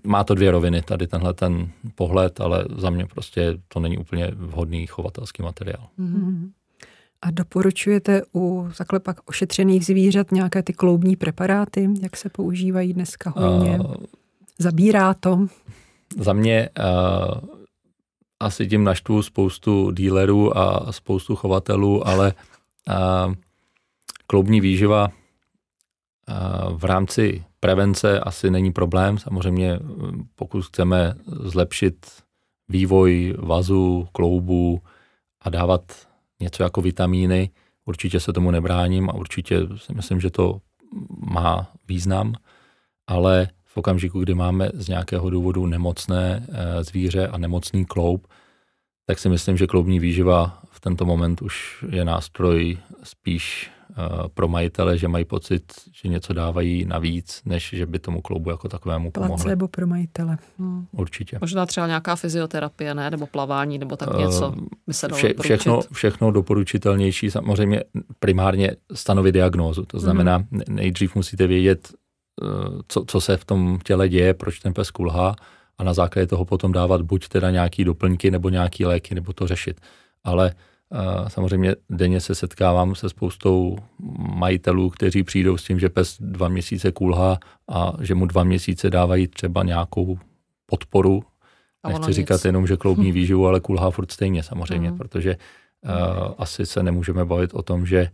má 0.05 0.25
to 0.25 0.35
dvě 0.35 0.51
roviny, 0.51 0.83
tady 0.83 1.07
tenhle 1.07 1.35
ten 1.35 1.71
pohled, 1.95 2.41
ale 2.41 2.65
za 2.77 2.91
mě 2.91 3.07
prostě 3.07 3.59
to 3.69 3.81
není 3.81 3.99
úplně 3.99 4.31
vhodný 4.35 4.87
chovatelský 4.87 5.43
materiál. 5.43 5.89
Mm. 5.97 6.51
A 7.23 7.31
doporučujete 7.31 8.23
u 8.35 8.69
takhle 8.79 9.01
pak 9.01 9.31
ošetřených 9.31 9.87
zvířat 9.87 10.33
nějaké 10.33 10.63
ty 10.63 10.73
kloubní 10.73 11.17
preparáty, 11.17 11.89
jak 12.03 12.17
se 12.17 12.29
používají 12.29 12.93
dneska 12.93 13.33
hodně? 13.37 13.79
Uh, 13.79 13.95
Zabírá 14.59 15.15
to? 15.15 15.47
Za 16.19 16.33
mě 16.33 16.69
uh, 16.79 17.41
asi 18.41 18.67
tím 18.67 18.85
naštvu 18.85 19.23
spoustu 19.23 19.91
dílerů 19.91 20.59
a 20.59 20.93
spoustu 20.93 21.37
chovatelů, 21.37 22.09
ale 22.09 22.35
uh, 22.89 23.35
kloubní 24.27 24.61
výživa 24.61 25.09
uh, 25.09 26.79
v 26.79 26.85
rámci 26.85 27.45
prevence 27.61 28.21
asi 28.21 28.51
není 28.51 28.73
problém. 28.73 29.19
Samozřejmě 29.19 29.79
pokud 30.35 30.65
chceme 30.65 31.15
zlepšit 31.29 32.07
vývoj 32.69 33.35
vazu, 33.39 34.09
kloubu 34.13 34.81
a 35.41 35.51
dávat 35.51 36.10
něco 36.41 36.63
jako 36.63 36.81
vitamíny, 36.81 37.51
určitě 37.85 38.21
se 38.21 38.33
tomu 38.33 38.51
nebráním 38.51 39.11
a 39.11 39.15
určitě 39.15 39.61
si 39.77 39.95
myslím, 39.95 40.21
že 40.21 40.31
to 40.31 40.61
má 41.31 41.73
význam, 41.89 42.35
ale 43.07 43.49
v 43.65 43.77
okamžiku, 43.77 44.21
kdy 44.21 44.35
máme 44.35 44.71
z 44.75 44.89
nějakého 44.89 45.31
důvodu 45.31 45.67
nemocné 45.67 46.47
eh, 46.49 46.85
zvíře 46.85 47.29
a 47.29 47.39
nemocný 47.39 47.85
kloub, 47.85 48.27
tak 49.07 49.19
si 49.19 49.29
myslím, 49.29 49.57
že 49.57 49.67
kloubní 49.67 49.99
výživa 49.99 50.63
v 50.71 50.81
tento 50.81 51.05
moment 51.05 51.43
už 51.43 51.85
je 51.91 52.05
nástroj 52.05 52.79
spíš 53.03 53.71
pro 54.35 54.49
majitele, 54.49 54.99
že 54.99 55.09
mají 55.09 55.25
pocit, 55.25 55.63
že 56.03 56.09
něco 56.09 56.33
dávají 56.33 56.85
navíc, 56.85 57.43
než 57.45 57.71
že 57.77 57.87
by 57.87 57.99
tomu 57.99 58.21
kloubu 58.21 58.51
jako 58.51 58.69
takovému 58.69 59.11
pomohli. 59.11 59.43
Placebo 59.43 59.69
pro 59.69 59.87
majitele. 59.87 60.39
Hmm. 60.59 60.87
Určitě. 60.93 61.39
Možná 61.41 61.67
třeba 61.67 61.87
nějaká 61.87 62.17
fyzioterapie, 62.17 62.95
ne? 62.95 63.11
Nebo 63.11 63.27
plavání, 63.27 63.79
nebo 63.79 63.97
tak 63.97 64.19
něco 64.19 64.55
by 64.87 64.95
se 64.95 65.09
dalo 65.09 65.19
Vše, 65.19 65.35
všechno, 65.43 65.81
všechno 65.93 66.31
doporučitelnější, 66.31 67.31
samozřejmě 67.31 67.85
primárně 68.19 68.77
stanovit 68.95 69.35
diagnózu. 69.35 69.85
To 69.85 69.99
znamená, 69.99 70.37
hmm. 70.37 70.61
nejdřív 70.69 71.15
musíte 71.15 71.47
vědět, 71.47 71.89
eh, 72.43 72.47
co, 72.89 73.05
co 73.07 73.21
se 73.21 73.37
v 73.37 73.45
tom 73.45 73.79
těle 73.85 74.09
děje, 74.09 74.35
proč 74.35 74.59
ten 74.59 74.75
pes 74.75 74.91
kulhá 74.91 75.37
a 75.79 75.85
na 75.85 75.95
základě 75.95 76.27
toho 76.27 76.45
potom 76.45 76.73
dávat 76.73 77.03
buď 77.03 77.29
teda 77.29 77.51
nějaký 77.51 77.85
doplňky 77.85 78.31
nebo 78.31 78.49
nějaký 78.49 78.85
léky, 78.85 79.15
nebo 79.15 79.33
to 79.33 79.47
řešit. 79.47 79.81
Ale 80.25 80.55
Samozřejmě 81.29 81.77
denně 81.91 82.21
se 82.21 82.35
setkávám 82.35 82.95
se 82.95 83.09
spoustou 83.09 83.77
majitelů, 84.19 84.91
kteří 84.91 85.23
přijdou 85.23 85.57
s 85.57 85.65
tím, 85.65 85.79
že 85.79 85.89
pes 85.89 86.17
dva 86.21 86.49
měsíce 86.49 86.93
kulhá 86.93 87.39
a 87.69 87.93
že 88.01 88.15
mu 88.15 88.27
dva 88.27 88.45
měsíce 88.45 88.91
dávají 88.91 89.27
třeba 89.29 89.63
nějakou 89.63 90.19
podporu. 90.67 91.23
A 91.83 91.89
Nechci 91.89 92.13
říkat 92.13 92.35
nic. 92.35 92.45
jenom, 92.45 92.67
že 92.67 92.77
kloubní 92.77 93.13
výživu, 93.19 93.47
ale 93.47 93.61
kulhá 93.61 93.91
furt 93.91 94.13
stejně 94.13 94.43
samozřejmě, 94.43 94.91
mm. 94.91 94.99
protože 94.99 95.37
uh, 95.37 95.91
asi 96.39 96.67
se 96.67 96.83
nemůžeme 96.83 97.25
bavit 97.25 97.55
o 97.55 97.63
tom, 97.63 97.87
že 97.87 98.11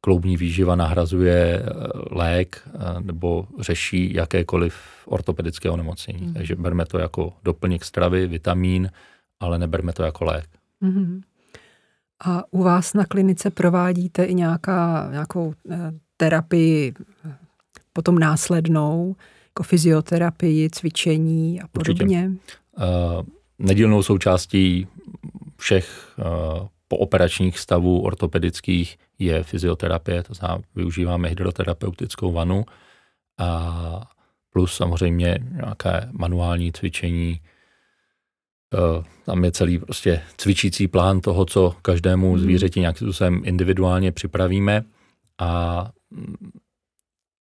kloubní 0.00 0.36
výživa 0.36 0.76
nahrazuje 0.76 1.62
lék 2.10 2.68
nebo 3.00 3.46
řeší 3.60 4.14
jakékoliv 4.14 4.74
ortopedické 5.06 5.70
onemocnění. 5.70 6.26
Mm. 6.26 6.34
Takže 6.34 6.56
berme 6.56 6.86
to 6.86 6.98
jako 6.98 7.32
doplněk 7.44 7.84
stravy, 7.84 8.26
vitamín, 8.26 8.90
ale 9.40 9.58
neberme 9.58 9.92
to 9.92 10.02
jako 10.02 10.24
lék. 10.24 10.46
Mm. 10.80 11.20
A 12.24 12.42
u 12.50 12.62
vás 12.62 12.94
na 12.94 13.04
klinice 13.04 13.50
provádíte 13.50 14.24
i 14.24 14.34
nějaká, 14.34 15.08
nějakou 15.10 15.54
eh, 15.70 15.92
terapii 16.16 16.94
eh, 17.24 17.36
potom 17.92 18.18
následnou, 18.18 19.16
jako 19.46 19.62
fyzioterapii, 19.62 20.70
cvičení 20.70 21.60
a 21.60 21.68
podobně? 21.68 22.30
Uh, 22.78 22.84
nedílnou 23.58 24.02
součástí 24.02 24.86
všech 25.56 26.14
uh, 26.18 26.66
pooperačních 26.88 27.58
stavů 27.58 28.02
ortopedických 28.02 28.96
je 29.18 29.42
fyzioterapie, 29.42 30.22
to 30.22 30.34
znamená, 30.34 30.62
využíváme 30.74 31.28
hydroterapeutickou 31.28 32.32
vanu 32.32 32.64
a 33.38 34.10
plus 34.50 34.74
samozřejmě 34.74 35.38
nějaké 35.52 36.08
manuální 36.12 36.72
cvičení, 36.72 37.40
Eh, 37.40 37.57
tam 39.24 39.44
je 39.44 39.52
celý 39.52 39.78
prostě 39.78 40.22
cvičící 40.36 40.88
plán 40.88 41.20
toho, 41.20 41.44
co 41.44 41.76
každému 41.82 42.30
hmm. 42.30 42.38
zvířeti 42.38 42.80
nějakým 42.80 43.08
způsobem 43.08 43.42
individuálně 43.44 44.12
připravíme 44.12 44.84
a 45.38 45.90
mm, 46.10 46.50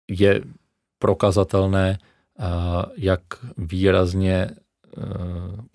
je 0.09 0.41
prokazatelné, 0.99 1.97
eh, 2.39 2.43
jak 2.97 3.21
výrazně 3.57 4.33
eh, 4.33 5.01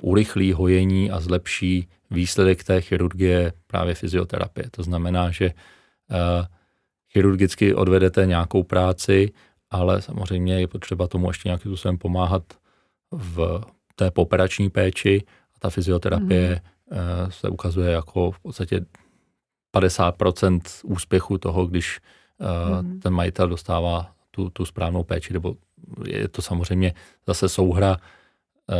urychlí 0.02 0.52
hojení 0.52 1.10
a 1.10 1.20
zlepší 1.20 1.88
výsledek 2.10 2.64
té 2.64 2.80
chirurgie 2.80 3.52
právě 3.66 3.94
fyzioterapie. 3.94 4.70
To 4.70 4.82
znamená, 4.82 5.30
že 5.30 5.50
chirurgicky 7.12 7.74
odvedete 7.74 8.26
nějakou 8.26 8.62
práci, 8.62 9.32
ale 9.70 10.02
samozřejmě 10.02 10.60
je 10.60 10.66
potřeba 10.66 11.06
tomu 11.06 11.30
ještě 11.30 11.48
nějakým 11.48 11.72
způsobem 11.72 11.98
pomáhat 11.98 12.42
v 13.12 13.60
té 13.94 14.10
poperační 14.10 14.70
péči 14.70 15.22
a 15.56 15.58
ta 15.58 15.70
fyzioterapie 15.70 16.60
mm. 16.90 17.30
se 17.30 17.48
ukazuje 17.48 17.90
jako 17.90 18.30
v 18.30 18.40
podstatě 18.40 18.80
50% 19.76 20.60
úspěchu 20.84 21.38
toho, 21.38 21.66
když 21.66 22.00
mm. 22.80 23.00
ten 23.00 23.12
majitel 23.12 23.48
dostává 23.48 24.14
tu, 24.30 24.50
tu 24.50 24.64
správnou 24.64 25.02
péči, 25.02 25.32
nebo 25.32 25.56
je 26.06 26.28
to 26.28 26.42
samozřejmě 26.42 26.94
zase 27.26 27.48
souhra 27.48 27.96
eh, 28.70 28.74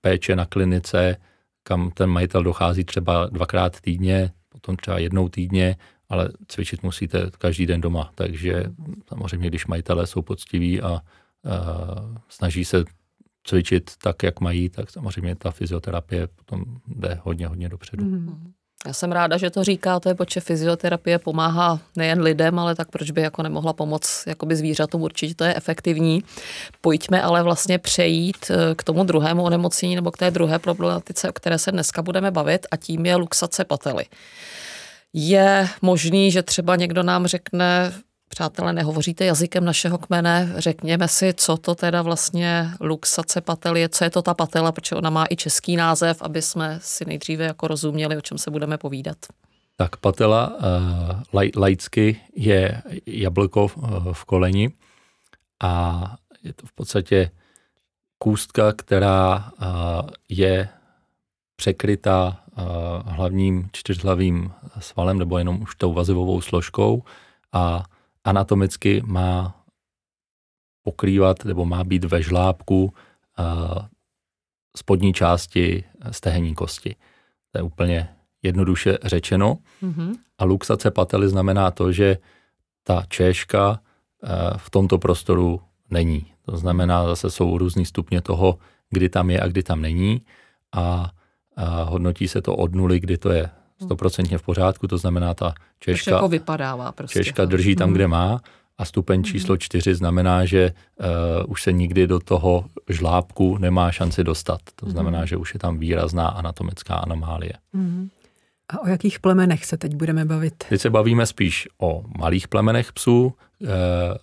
péče 0.00 0.36
na 0.36 0.44
klinice, 0.44 1.16
kam 1.62 1.90
ten 1.90 2.10
majitel 2.10 2.42
dochází 2.42 2.84
třeba 2.84 3.26
dvakrát 3.26 3.80
týdně, 3.80 4.32
potom 4.48 4.76
třeba 4.76 4.98
jednou 4.98 5.28
týdně, 5.28 5.76
ale 6.08 6.28
cvičit 6.48 6.82
musíte 6.82 7.30
každý 7.38 7.66
den 7.66 7.80
doma. 7.80 8.10
Takže 8.14 8.64
samozřejmě, 9.08 9.48
když 9.48 9.66
majitelé 9.66 10.06
jsou 10.06 10.22
poctiví 10.22 10.80
a, 10.80 10.86
a 10.88 11.00
snaží 12.28 12.64
se 12.64 12.84
cvičit 13.44 13.90
tak, 14.02 14.22
jak 14.22 14.40
mají, 14.40 14.68
tak 14.68 14.90
samozřejmě 14.90 15.34
ta 15.34 15.50
fyzioterapie 15.50 16.26
potom 16.26 16.64
jde 16.86 17.20
hodně, 17.22 17.46
hodně 17.46 17.68
dopředu. 17.68 18.04
Mm. 18.04 18.52
Já 18.86 18.92
jsem 18.92 19.12
ráda, 19.12 19.36
že 19.36 19.50
to 19.50 19.64
říkáte, 19.64 20.14
protože 20.14 20.40
fyzioterapie 20.40 21.18
pomáhá 21.18 21.80
nejen 21.96 22.20
lidem, 22.20 22.58
ale 22.58 22.74
tak 22.74 22.90
proč 22.90 23.10
by 23.10 23.20
jako 23.20 23.42
nemohla 23.42 23.72
pomoct 23.72 24.24
jakoby 24.26 24.56
zvířatům, 24.56 25.02
určitě 25.02 25.34
to 25.34 25.44
je 25.44 25.54
efektivní. 25.54 26.24
Pojďme 26.80 27.22
ale 27.22 27.42
vlastně 27.42 27.78
přejít 27.78 28.50
eh, 28.50 28.74
k 28.74 28.84
tomu 28.84 29.04
druhému 29.04 29.42
onemocnění 29.42 29.94
nebo 29.94 30.10
k 30.10 30.16
té 30.16 30.30
druhé 30.30 30.58
problematice, 30.58 31.28
o 31.28 31.32
které 31.32 31.58
se 31.58 31.72
dneska 31.72 32.02
budeme 32.02 32.30
bavit 32.30 32.66
a 32.70 32.76
tím 32.76 33.06
je 33.06 33.16
luxace 33.16 33.64
pately. 33.64 34.04
Je 35.12 35.68
možný, 35.82 36.30
že 36.30 36.42
třeba 36.42 36.76
někdo 36.76 37.02
nám 37.02 37.26
řekne, 37.26 37.92
přátelé, 38.28 38.72
nehovoříte 38.72 39.24
jazykem 39.24 39.64
našeho 39.64 39.98
kmene, 39.98 40.52
řekněme 40.56 41.08
si, 41.08 41.34
co 41.36 41.56
to 41.56 41.74
teda 41.74 42.02
vlastně 42.02 42.70
luxace 42.80 43.40
patel 43.40 43.76
je, 43.76 43.88
co 43.88 44.04
je 44.04 44.10
to 44.10 44.22
ta 44.22 44.34
patela, 44.34 44.72
protože 44.72 44.96
ona 44.96 45.10
má 45.10 45.26
i 45.30 45.36
český 45.36 45.76
název, 45.76 46.22
aby 46.22 46.42
jsme 46.42 46.78
si 46.82 47.04
nejdříve 47.04 47.44
jako 47.44 47.68
rozuměli, 47.68 48.16
o 48.16 48.20
čem 48.20 48.38
se 48.38 48.50
budeme 48.50 48.78
povídat. 48.78 49.16
Tak 49.76 49.96
patela 49.96 50.56
uh, 51.34 51.42
laicky 51.56 52.20
je 52.36 52.82
jablko 53.06 53.68
v 54.12 54.24
koleni 54.24 54.72
a 55.62 56.02
je 56.42 56.52
to 56.52 56.66
v 56.66 56.72
podstatě 56.72 57.30
kůstka, 58.18 58.72
která 58.72 59.50
uh, 59.60 60.10
je 60.28 60.68
překrytá 61.56 62.40
uh, 62.58 62.64
hlavním 63.06 63.68
čtyřhlavým 63.72 64.52
svalem 64.78 65.18
nebo 65.18 65.38
jenom 65.38 65.62
už 65.62 65.74
tou 65.74 65.92
vazivovou 65.92 66.40
složkou 66.40 67.02
a 67.52 67.84
anatomicky 68.24 69.02
má 69.06 69.64
pokrývat 70.82 71.44
nebo 71.44 71.64
má 71.64 71.84
být 71.84 72.04
ve 72.04 72.22
žlábku 72.22 72.84
uh, 72.84 73.78
spodní 74.76 75.12
části 75.12 75.84
stehenní 76.10 76.54
kosti. 76.54 76.96
To 77.52 77.58
je 77.58 77.62
úplně 77.62 78.08
jednoduše 78.42 78.98
řečeno. 79.02 79.58
Mm-hmm. 79.82 80.14
A 80.38 80.44
luxace 80.44 80.90
pately 80.90 81.28
znamená 81.28 81.70
to, 81.70 81.92
že 81.92 82.18
ta 82.82 83.02
češka 83.08 83.80
eh, 83.80 84.28
v 84.56 84.70
tomto 84.70 84.98
prostoru 84.98 85.60
není. 85.90 86.26
To 86.44 86.56
znamená, 86.56 87.06
zase 87.06 87.30
jsou 87.30 87.58
různý 87.58 87.86
stupně 87.86 88.20
toho, 88.20 88.58
kdy 88.90 89.08
tam 89.08 89.30
je 89.30 89.40
a 89.40 89.46
kdy 89.46 89.62
tam 89.62 89.82
není. 89.82 90.22
A, 90.72 91.10
a 91.56 91.82
hodnotí 91.82 92.28
se 92.28 92.42
to 92.42 92.56
od 92.56 92.74
nuly, 92.74 93.00
kdy 93.00 93.18
to 93.18 93.30
je 93.30 93.50
stoprocentně 93.82 94.38
v 94.38 94.42
pořádku, 94.42 94.86
to 94.86 94.98
znamená 94.98 95.34
ta 95.34 95.54
češka, 95.80 96.10
jako 96.10 96.28
vypadává 96.28 96.92
prostě. 96.92 97.24
češka 97.24 97.44
drží 97.44 97.76
tam, 97.76 97.92
kde 97.92 98.08
má 98.08 98.40
a 98.78 98.84
stupeň 98.84 99.20
mhm. 99.20 99.24
číslo 99.24 99.56
čtyři 99.56 99.94
znamená, 99.94 100.44
že 100.44 100.72
uh, 101.00 101.06
už 101.50 101.62
se 101.62 101.72
nikdy 101.72 102.06
do 102.06 102.20
toho 102.20 102.64
žlábku 102.88 103.58
nemá 103.58 103.92
šanci 103.92 104.24
dostat. 104.24 104.60
To 104.76 104.90
znamená, 104.90 105.24
že 105.24 105.36
už 105.36 105.54
je 105.54 105.60
tam 105.60 105.78
výrazná 105.78 106.28
anatomická 106.28 106.94
anomálie. 106.94 107.52
A 108.68 108.82
o 108.82 108.88
jakých 108.88 109.20
plemenech 109.20 109.64
se 109.64 109.76
teď 109.76 109.94
budeme 109.94 110.24
bavit? 110.24 110.64
Teď 110.68 110.80
se 110.80 110.90
bavíme 110.90 111.26
spíš 111.26 111.68
o 111.78 112.04
malých 112.18 112.48
plemenech 112.48 112.92
psů. 112.92 113.34
E, 113.64 113.68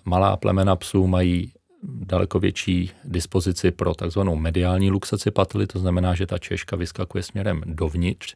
malá 0.05 0.37
plemena 0.37 0.75
psů 0.75 1.07
mají 1.07 1.53
daleko 1.83 2.39
větší 2.39 2.91
dispozici 3.03 3.71
pro 3.71 3.93
takzvanou 3.93 4.35
mediální 4.35 4.91
luxaci 4.91 5.31
pately, 5.31 5.67
to 5.67 5.79
znamená, 5.79 6.15
že 6.15 6.25
ta 6.25 6.37
češka 6.37 6.75
vyskakuje 6.75 7.23
směrem 7.23 7.61
dovnitř. 7.65 8.35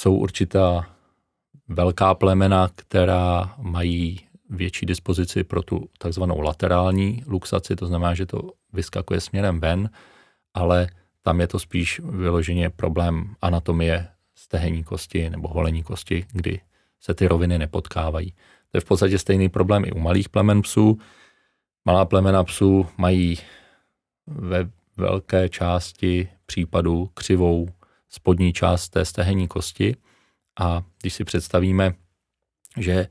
Jsou 0.00 0.14
určitá 0.14 0.90
velká 1.68 2.14
plemena, 2.14 2.68
která 2.74 3.54
mají 3.58 4.20
větší 4.50 4.86
dispozici 4.86 5.44
pro 5.44 5.62
tu 5.62 5.88
takzvanou 5.98 6.40
laterální 6.40 7.24
luxaci, 7.26 7.76
to 7.76 7.86
znamená, 7.86 8.14
že 8.14 8.26
to 8.26 8.52
vyskakuje 8.72 9.20
směrem 9.20 9.60
ven, 9.60 9.90
ale 10.54 10.88
tam 11.22 11.40
je 11.40 11.46
to 11.46 11.58
spíš 11.58 12.00
vyloženě 12.04 12.70
problém 12.70 13.34
anatomie 13.42 14.08
stehenní 14.34 14.84
kosti 14.84 15.30
nebo 15.30 15.48
holení 15.48 15.82
kosti, 15.82 16.26
kdy 16.32 16.60
se 17.00 17.14
ty 17.14 17.28
roviny 17.28 17.58
nepotkávají. 17.58 18.32
To 18.70 18.76
je 18.76 18.80
v 18.80 18.84
podstatě 18.84 19.18
stejný 19.18 19.48
problém 19.48 19.84
i 19.84 19.92
u 19.92 19.98
malých 19.98 20.28
plemen 20.28 20.62
psů. 20.62 20.98
Malá 21.84 22.04
plemena 22.04 22.44
psů 22.44 22.86
mají 22.96 23.38
ve 24.26 24.70
velké 24.96 25.48
části 25.48 26.28
případů 26.46 27.10
křivou 27.14 27.68
spodní 28.10 28.52
část 28.52 28.88
té 28.88 29.04
stehenní 29.04 29.48
kosti 29.48 29.96
a 30.60 30.82
když 31.00 31.14
si 31.14 31.24
představíme, 31.24 31.94
že 32.76 32.92
eh, 32.92 33.08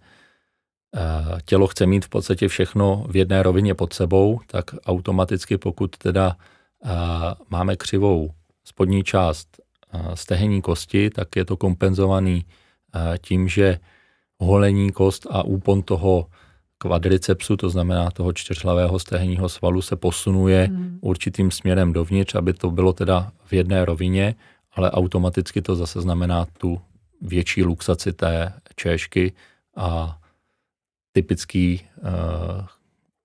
tělo 1.45 1.67
chce 1.67 1.85
mít 1.85 2.05
v 2.05 2.09
podstatě 2.09 2.47
všechno 2.47 3.05
v 3.09 3.15
jedné 3.15 3.43
rovině 3.43 3.75
pod 3.75 3.93
sebou, 3.93 4.39
tak 4.47 4.65
automaticky 4.85 5.57
pokud 5.57 5.97
teda 5.97 6.37
eh, 6.85 6.89
máme 7.49 7.75
křivou 7.75 8.29
spodní 8.63 9.03
část 9.03 9.47
stehenní 10.13 10.61
kosti, 10.61 11.09
tak 11.09 11.35
je 11.35 11.45
to 11.45 11.57
kompenzovaný 11.57 12.45
tím, 13.21 13.47
že 13.47 13.79
holení 14.39 14.91
kost 14.91 15.27
a 15.29 15.43
úpon 15.43 15.83
toho 15.83 16.27
kvadricepsu, 16.77 17.57
to 17.57 17.69
znamená 17.69 18.11
toho 18.11 18.33
čtyřhlavého 18.33 18.99
stehenního 18.99 19.49
svalu, 19.49 19.81
se 19.81 19.95
posunuje 19.95 20.67
hmm. 20.71 20.99
určitým 21.01 21.51
směrem 21.51 21.93
dovnitř, 21.93 22.35
aby 22.35 22.53
to 22.53 22.71
bylo 22.71 22.93
teda 22.93 23.31
v 23.45 23.53
jedné 23.53 23.85
rovině, 23.85 24.35
ale 24.71 24.91
automaticky 24.91 25.61
to 25.61 25.75
zase 25.75 26.01
znamená 26.01 26.45
tu 26.45 26.81
větší 27.21 27.63
luxaci 27.63 28.13
té 28.13 28.53
češky 28.75 29.33
a 29.75 30.19
typický 31.11 31.87
uh, 31.97 32.67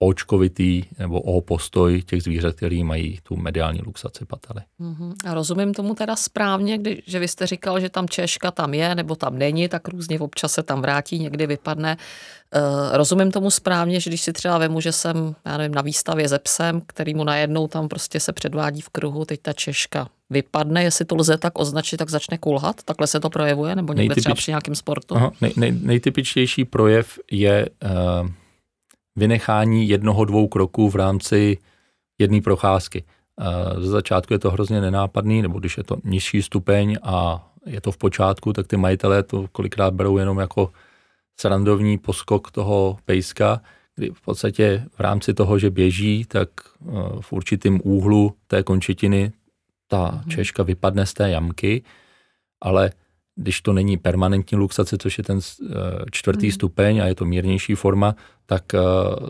očkovitý 0.06 0.82
nebo 0.98 1.20
O 1.20 1.40
postoj 1.40 2.02
těch 2.02 2.22
zvířat, 2.22 2.54
který 2.54 2.84
mají 2.84 3.18
tu 3.22 3.36
mediální 3.36 3.80
luxaci 3.82 4.24
pately. 4.24 4.60
Uh-huh. 4.80 5.14
A 5.26 5.34
rozumím 5.34 5.74
tomu 5.74 5.94
teda 5.94 6.16
správně, 6.16 6.78
kdy, 6.78 7.02
že 7.06 7.18
vy 7.18 7.28
jste 7.28 7.46
říkal, 7.46 7.80
že 7.80 7.88
tam 7.88 8.08
češka 8.08 8.50
tam 8.50 8.74
je 8.74 8.94
nebo 8.94 9.16
tam 9.16 9.38
není, 9.38 9.68
tak 9.68 9.88
různě 9.88 10.20
občas 10.20 10.52
se 10.52 10.62
tam 10.62 10.82
vrátí, 10.82 11.18
někdy 11.18 11.46
vypadne. 11.46 11.96
Uh, 12.56 12.96
rozumím 12.96 13.30
tomu 13.30 13.50
správně, 13.50 14.00
že 14.00 14.10
když 14.10 14.20
si 14.20 14.32
třeba 14.32 14.58
vemu, 14.58 14.80
že 14.80 14.92
jsem 14.92 15.34
já 15.44 15.56
nevím, 15.56 15.74
na 15.74 15.82
výstavě 15.82 16.28
ze 16.28 16.38
psem, 16.38 16.82
který 16.86 17.14
mu 17.14 17.24
najednou 17.24 17.68
tam 17.68 17.88
prostě 17.88 18.20
se 18.20 18.32
předvádí 18.32 18.80
v 18.80 18.88
kruhu, 18.88 19.24
teď 19.24 19.40
ta 19.42 19.52
češka 19.52 20.08
vypadne, 20.30 20.82
jestli 20.82 21.04
to 21.04 21.16
lze 21.16 21.38
tak 21.38 21.58
označit, 21.58 21.96
tak 21.96 22.10
začne 22.10 22.38
kulhat, 22.38 22.82
takhle 22.82 23.06
se 23.06 23.20
to 23.20 23.30
projevuje, 23.30 23.76
nebo 23.76 23.92
někde 23.92 24.02
Nejtypič... 24.02 24.22
třeba 24.22 24.34
při 24.34 24.50
nějakém 24.50 24.74
sportu? 24.74 25.16
Aha, 25.16 25.32
nej, 25.40 25.52
nej, 25.56 25.72
nejtypičtější 25.72 26.64
projev 26.64 27.18
je 27.30 27.68
uh, 27.84 28.28
vynechání 29.16 29.88
jednoho, 29.88 30.24
dvou 30.24 30.48
kroků 30.48 30.90
v 30.90 30.96
rámci 30.96 31.58
jedné 32.18 32.40
procházky. 32.40 33.04
Ze 33.78 33.90
začátku 33.90 34.32
je 34.32 34.38
to 34.38 34.50
hrozně 34.50 34.80
nenápadný, 34.80 35.42
nebo 35.42 35.58
když 35.58 35.76
je 35.76 35.84
to 35.84 35.96
nižší 36.04 36.42
stupeň 36.42 36.96
a 37.02 37.48
je 37.66 37.80
to 37.80 37.92
v 37.92 37.98
počátku, 37.98 38.52
tak 38.52 38.66
ty 38.66 38.76
majitelé 38.76 39.22
to 39.22 39.46
kolikrát 39.52 39.94
berou 39.94 40.18
jenom 40.18 40.38
jako 40.38 40.70
srandovní 41.40 41.98
poskok 41.98 42.50
toho 42.50 42.96
pejska, 43.04 43.60
kdy 43.96 44.10
v 44.10 44.20
podstatě 44.20 44.84
v 44.96 45.00
rámci 45.00 45.34
toho, 45.34 45.58
že 45.58 45.70
běží, 45.70 46.24
tak 46.24 46.48
eh, 46.58 46.90
v 47.20 47.32
určitém 47.32 47.80
úhlu 47.84 48.34
té 48.46 48.62
končetiny 48.62 49.32
ta 49.88 50.10
mhm. 50.10 50.30
češka 50.30 50.62
vypadne 50.62 51.06
z 51.06 51.12
té 51.14 51.30
jamky, 51.30 51.82
ale 52.60 52.90
když 53.36 53.60
to 53.60 53.72
není 53.72 53.96
permanentní 53.96 54.58
luxace, 54.58 54.98
což 54.98 55.18
je 55.18 55.24
ten 55.24 55.38
eh, 55.38 55.70
čtvrtý 56.10 56.46
hmm. 56.46 56.52
stupeň 56.52 57.02
a 57.02 57.06
je 57.06 57.14
to 57.14 57.24
mírnější 57.24 57.74
forma, 57.74 58.14
tak 58.46 58.74
eh, 58.74 58.78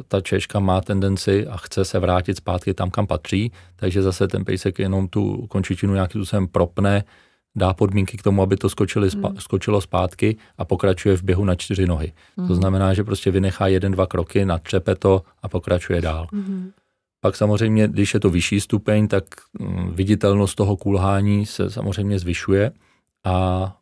ta 0.08 0.20
češka 0.20 0.60
má 0.60 0.80
tendenci 0.80 1.46
a 1.46 1.56
chce 1.56 1.84
se 1.84 1.98
vrátit 1.98 2.36
zpátky 2.36 2.74
tam, 2.74 2.90
kam 2.90 3.06
patří, 3.06 3.52
takže 3.76 4.02
zase 4.02 4.28
ten 4.28 4.44
pejsek 4.44 4.78
jenom 4.78 5.08
tu 5.08 5.46
končičinu 5.46 5.94
nějakým 5.94 6.20
způsobem 6.20 6.48
propne, 6.48 7.04
dá 7.56 7.74
podmínky 7.74 8.16
k 8.16 8.22
tomu, 8.22 8.42
aby 8.42 8.56
to 8.56 8.68
skočili, 8.68 9.10
spa, 9.10 9.28
hmm. 9.28 9.36
skočilo 9.40 9.80
zpátky 9.80 10.36
a 10.58 10.64
pokračuje 10.64 11.16
v 11.16 11.22
běhu 11.22 11.44
na 11.44 11.54
čtyři 11.54 11.86
nohy. 11.86 12.12
Hmm. 12.36 12.48
To 12.48 12.54
znamená, 12.54 12.94
že 12.94 13.04
prostě 13.04 13.30
vynechá 13.30 13.66
jeden, 13.66 13.92
dva 13.92 14.06
kroky, 14.06 14.44
natřepe 14.44 14.94
to 14.94 15.22
a 15.42 15.48
pokračuje 15.48 16.00
dál. 16.00 16.26
Hmm. 16.32 16.70
Pak 17.20 17.36
samozřejmě, 17.36 17.88
když 17.88 18.14
je 18.14 18.20
to 18.20 18.30
vyšší 18.30 18.60
stupeň, 18.60 19.08
tak 19.08 19.24
mm, 19.58 19.92
viditelnost 19.92 20.56
toho 20.56 20.76
kulhání 20.76 21.46
se 21.46 21.70
samozřejmě 21.70 22.18
zvyšuje 22.18 22.72
a 23.24 23.76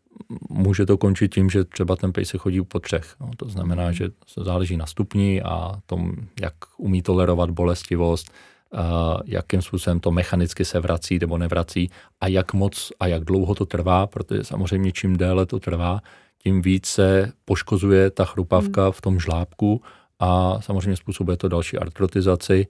může 0.49 0.87
to 0.87 0.99
končit 0.99 1.35
tím, 1.35 1.51
že 1.51 1.65
třeba 1.65 1.97
ten 1.97 2.13
pejsek 2.13 2.41
chodí 2.41 2.63
po 2.63 2.81
třech. 2.81 3.15
No, 3.21 3.31
to 3.37 3.49
znamená, 3.49 3.85
mhm. 3.85 3.93
že 3.93 4.09
se 4.27 4.45
záleží 4.45 4.77
na 4.77 4.87
stupni 4.87 5.43
a 5.43 5.81
tom, 5.87 6.13
jak 6.41 6.55
umí 6.77 7.03
tolerovat 7.03 7.51
bolestivost, 7.51 8.33
a 8.75 9.19
jakým 9.25 9.63
způsobem 9.63 10.01
to 10.01 10.11
mechanicky 10.11 10.65
se 10.65 10.81
vrací 10.81 11.19
nebo 11.19 11.39
nevrací 11.39 11.91
a 12.21 12.27
jak 12.29 12.55
moc 12.55 12.93
a 13.01 13.07
jak 13.07 13.25
dlouho 13.25 13.55
to 13.55 13.67
trvá, 13.67 14.07
protože 14.07 14.45
samozřejmě 14.45 14.93
čím 14.93 15.17
déle 15.17 15.47
to 15.47 15.61
trvá, 15.61 16.01
tím 16.39 16.63
více 16.63 17.33
poškozuje 17.45 18.11
ta 18.11 18.25
chrupavka 18.25 18.83
mhm. 18.85 18.93
v 18.93 19.01
tom 19.01 19.21
žlábku 19.21 19.83
a 20.19 20.61
samozřejmě 20.61 20.97
způsobuje 20.97 21.37
to 21.37 21.49
další 21.49 21.79
artrotizaci 21.79 22.67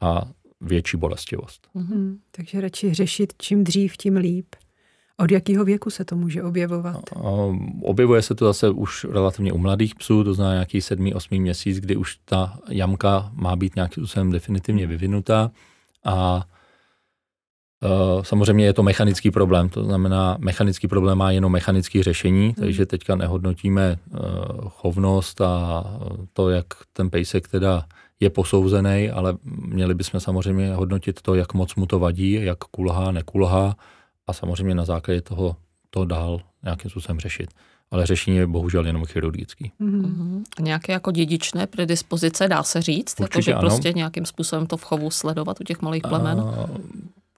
a 0.00 0.22
větší 0.60 0.96
bolestivost. 0.96 1.68
Mm-hmm. 1.74 2.16
Takže 2.30 2.60
radši 2.60 2.94
řešit 2.94 3.32
čím 3.38 3.64
dřív, 3.64 3.96
tím 3.96 4.16
líp. 4.16 4.46
Od 5.18 5.30
jakého 5.30 5.64
věku 5.64 5.90
se 5.90 6.04
to 6.04 6.16
může 6.16 6.42
objevovat? 6.42 7.02
Objevuje 7.82 8.22
se 8.22 8.34
to 8.34 8.44
zase 8.44 8.70
už 8.70 9.04
relativně 9.04 9.52
u 9.52 9.58
mladých 9.58 9.94
psů, 9.94 10.24
to 10.24 10.34
znamená 10.34 10.54
nějaký 10.54 10.80
sedmý, 10.80 11.14
osmý 11.14 11.40
měsíc, 11.40 11.80
kdy 11.80 11.96
už 11.96 12.18
ta 12.24 12.58
jamka 12.68 13.30
má 13.34 13.56
být 13.56 13.76
nějakým 13.76 14.04
způsobem 14.06 14.30
definitivně 14.30 14.86
vyvinutá 14.86 15.50
a 16.04 16.46
e, 17.84 18.24
Samozřejmě 18.24 18.64
je 18.64 18.72
to 18.72 18.82
mechanický 18.82 19.30
problém, 19.30 19.68
to 19.68 19.84
znamená, 19.84 20.36
mechanický 20.40 20.88
problém 20.88 21.18
má 21.18 21.30
jenom 21.30 21.52
mechanické 21.52 22.02
řešení, 22.02 22.44
hmm. 22.44 22.54
takže 22.54 22.86
teďka 22.86 23.16
nehodnotíme 23.16 23.82
e, 23.84 23.98
chovnost 24.68 25.40
a 25.40 25.84
to, 26.32 26.50
jak 26.50 26.66
ten 26.92 27.10
pejsek 27.10 27.48
teda 27.48 27.86
je 28.20 28.30
posouzený, 28.30 29.10
ale 29.10 29.36
měli 29.44 29.94
bychom 29.94 30.20
samozřejmě 30.20 30.74
hodnotit 30.74 31.22
to, 31.22 31.34
jak 31.34 31.54
moc 31.54 31.74
mu 31.74 31.86
to 31.86 31.98
vadí, 31.98 32.32
jak 32.32 32.58
kulhá, 32.58 33.12
nekulhá, 33.12 33.76
a 34.26 34.32
samozřejmě 34.32 34.74
na 34.74 34.84
základě 34.84 35.20
toho 35.20 35.56
to 35.90 36.04
dál 36.04 36.40
nějakým 36.64 36.90
způsobem 36.90 37.20
řešit. 37.20 37.50
Ale 37.90 38.06
řešení 38.06 38.36
je 38.36 38.46
bohužel 38.46 38.86
jenom 38.86 39.04
chirurgický. 39.04 39.72
Mm-hmm. 39.80 40.42
Nějaké 40.60 40.92
jako 40.92 41.10
dědičné 41.10 41.66
predispozice 41.66 42.48
dá 42.48 42.62
se 42.62 42.82
říct? 42.82 43.20
Určitě 43.20 43.22
jako, 43.22 43.40
že 43.40 43.54
ano. 43.54 43.60
prostě 43.60 43.92
nějakým 43.92 44.26
způsobem 44.26 44.66
to 44.66 44.76
v 44.76 44.84
chovu 44.84 45.10
sledovat 45.10 45.60
u 45.60 45.64
těch 45.64 45.82
malých 45.82 46.02
plemen? 46.02 46.40
A, 46.40 46.68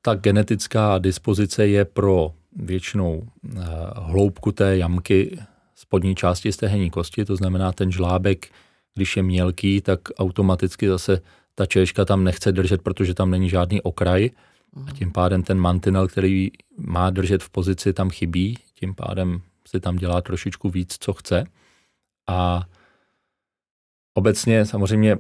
ta 0.03 0.15
genetická 0.15 0.99
dispozice 0.99 1.67
je 1.67 1.85
pro 1.85 2.33
většinou 2.57 3.19
uh, 3.19 3.63
hloubku 3.95 4.53
té 4.53 4.77
jamky 4.77 5.39
spodní 5.75 6.15
části 6.15 6.53
stehenní 6.53 6.91
kosti, 6.91 7.25
to 7.25 7.37
znamená 7.37 7.73
ten 7.73 7.93
žlábek, 7.93 8.49
když 8.95 9.17
je 9.17 9.23
mělký, 9.23 9.81
tak 9.81 10.01
automaticky 10.19 10.89
zase 10.89 11.21
ta 11.55 11.67
češka 11.67 12.05
tam 12.05 12.25
nechce 12.25 12.53
držet, 12.53 12.83
protože 12.83 13.15
tam 13.15 13.31
není 13.31 13.49
žádný 13.49 13.83
okraj, 13.83 14.31
a 14.87 14.93
tím 14.93 15.13
pádem 15.13 15.43
ten 15.43 15.59
mantinel, 15.59 16.09
který 16.09 16.51
má 16.79 17.11
držet 17.11 17.43
v 17.43 17.51
pozici, 17.51 17.93
tam 17.93 18.11
chybí, 18.11 18.59
tím 18.75 18.95
pádem 18.95 19.41
si 19.67 19.81
tam 19.81 19.97
dělá 19.97 20.21
trošičku 20.21 20.71
víc, 20.71 20.97
co 21.01 21.13
chce. 21.13 21.45
A 22.29 22.63
obecně 24.15 24.67
samozřejmě 24.67 25.17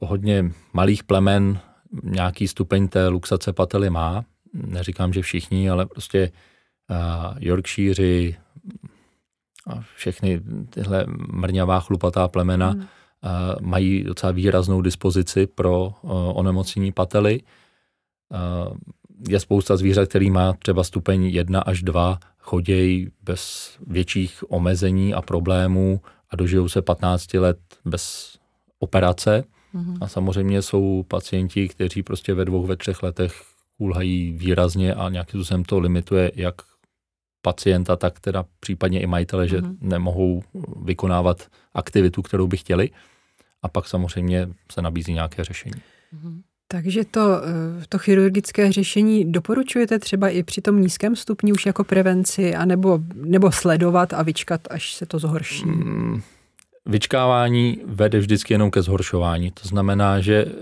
hodně 0.00 0.52
malých 0.72 1.04
plemen 1.04 1.60
nějaký 2.02 2.48
stupeň 2.48 2.88
té 2.88 3.08
luxace 3.08 3.52
pately 3.52 3.90
má. 3.90 4.24
Neříkám, 4.54 5.12
že 5.12 5.22
všichni, 5.22 5.70
ale 5.70 5.86
prostě 5.86 6.32
Yorkshire 7.38 8.32
a 9.66 9.80
všechny 9.96 10.40
tyhle 10.70 11.06
mrňavá 11.32 11.80
chlupatá 11.80 12.28
plemena 12.28 12.70
hmm. 12.70 12.86
mají 13.60 14.02
docela 14.02 14.32
výraznou 14.32 14.80
dispozici 14.80 15.46
pro 15.46 15.94
onemocnění 16.34 16.92
pately. 16.92 17.40
Je 19.28 19.40
spousta 19.40 19.76
zvířat, 19.76 20.08
který 20.08 20.30
má 20.30 20.52
třeba 20.52 20.84
stupeň 20.84 21.24
1 21.24 21.60
až 21.60 21.82
2, 21.82 22.18
chodějí 22.38 23.08
bez 23.22 23.72
větších 23.86 24.44
omezení 24.48 25.14
a 25.14 25.22
problémů 25.22 26.00
a 26.30 26.36
dožijou 26.36 26.68
se 26.68 26.82
15 26.82 27.34
let 27.34 27.58
bez 27.84 28.36
operace. 28.78 29.44
Mm-hmm. 29.74 29.98
A 30.00 30.08
samozřejmě 30.08 30.62
jsou 30.62 31.04
pacienti, 31.08 31.68
kteří 31.68 32.02
prostě 32.02 32.34
ve 32.34 32.44
dvou, 32.44 32.66
ve 32.66 32.76
třech 32.76 33.02
letech 33.02 33.42
kulhají 33.76 34.32
výrazně 34.32 34.94
a 34.94 35.08
nějakým 35.08 35.40
způsobem 35.40 35.64
to 35.64 35.78
limituje 35.78 36.32
jak 36.34 36.54
pacienta, 37.42 37.96
tak 37.96 38.20
teda 38.20 38.44
případně 38.60 39.00
i 39.00 39.06
majitele, 39.06 39.44
mm-hmm. 39.44 39.50
že 39.50 39.60
mhm. 39.60 39.76
nemohou 39.80 40.42
vykonávat 40.82 41.48
aktivitu, 41.74 42.22
kterou 42.22 42.46
by 42.46 42.56
chtěli. 42.56 42.90
A 43.62 43.68
pak 43.68 43.88
samozřejmě 43.88 44.48
se 44.72 44.82
nabízí 44.82 45.12
nějaké 45.12 45.44
řešení. 45.44 45.80
Mm-hmm. 46.14 46.42
Takže 46.72 47.04
to, 47.04 47.20
eh, 47.20 47.84
to 47.88 47.98
chirurgické 47.98 48.72
řešení 48.72 49.32
doporučujete 49.32 49.98
třeba 49.98 50.28
i 50.28 50.42
při 50.42 50.60
tom 50.60 50.80
nízkém 50.80 51.16
stupni 51.16 51.52
už 51.52 51.66
jako 51.66 51.84
prevenci, 51.84 52.54
anebo, 52.54 53.00
nebo 53.14 53.52
sledovat 53.52 54.12
a 54.12 54.22
vyčkat, 54.22 54.60
až 54.70 54.94
se 54.94 55.06
to 55.06 55.18
zhorší? 55.18 55.64
Mm, 55.64 56.22
vyčkávání 56.86 57.80
vede 57.84 58.18
vždycky 58.18 58.54
jenom 58.54 58.70
ke 58.70 58.82
zhoršování. 58.82 59.50
To 59.50 59.68
znamená, 59.68 60.20
že 60.20 60.44
eh, 60.44 60.52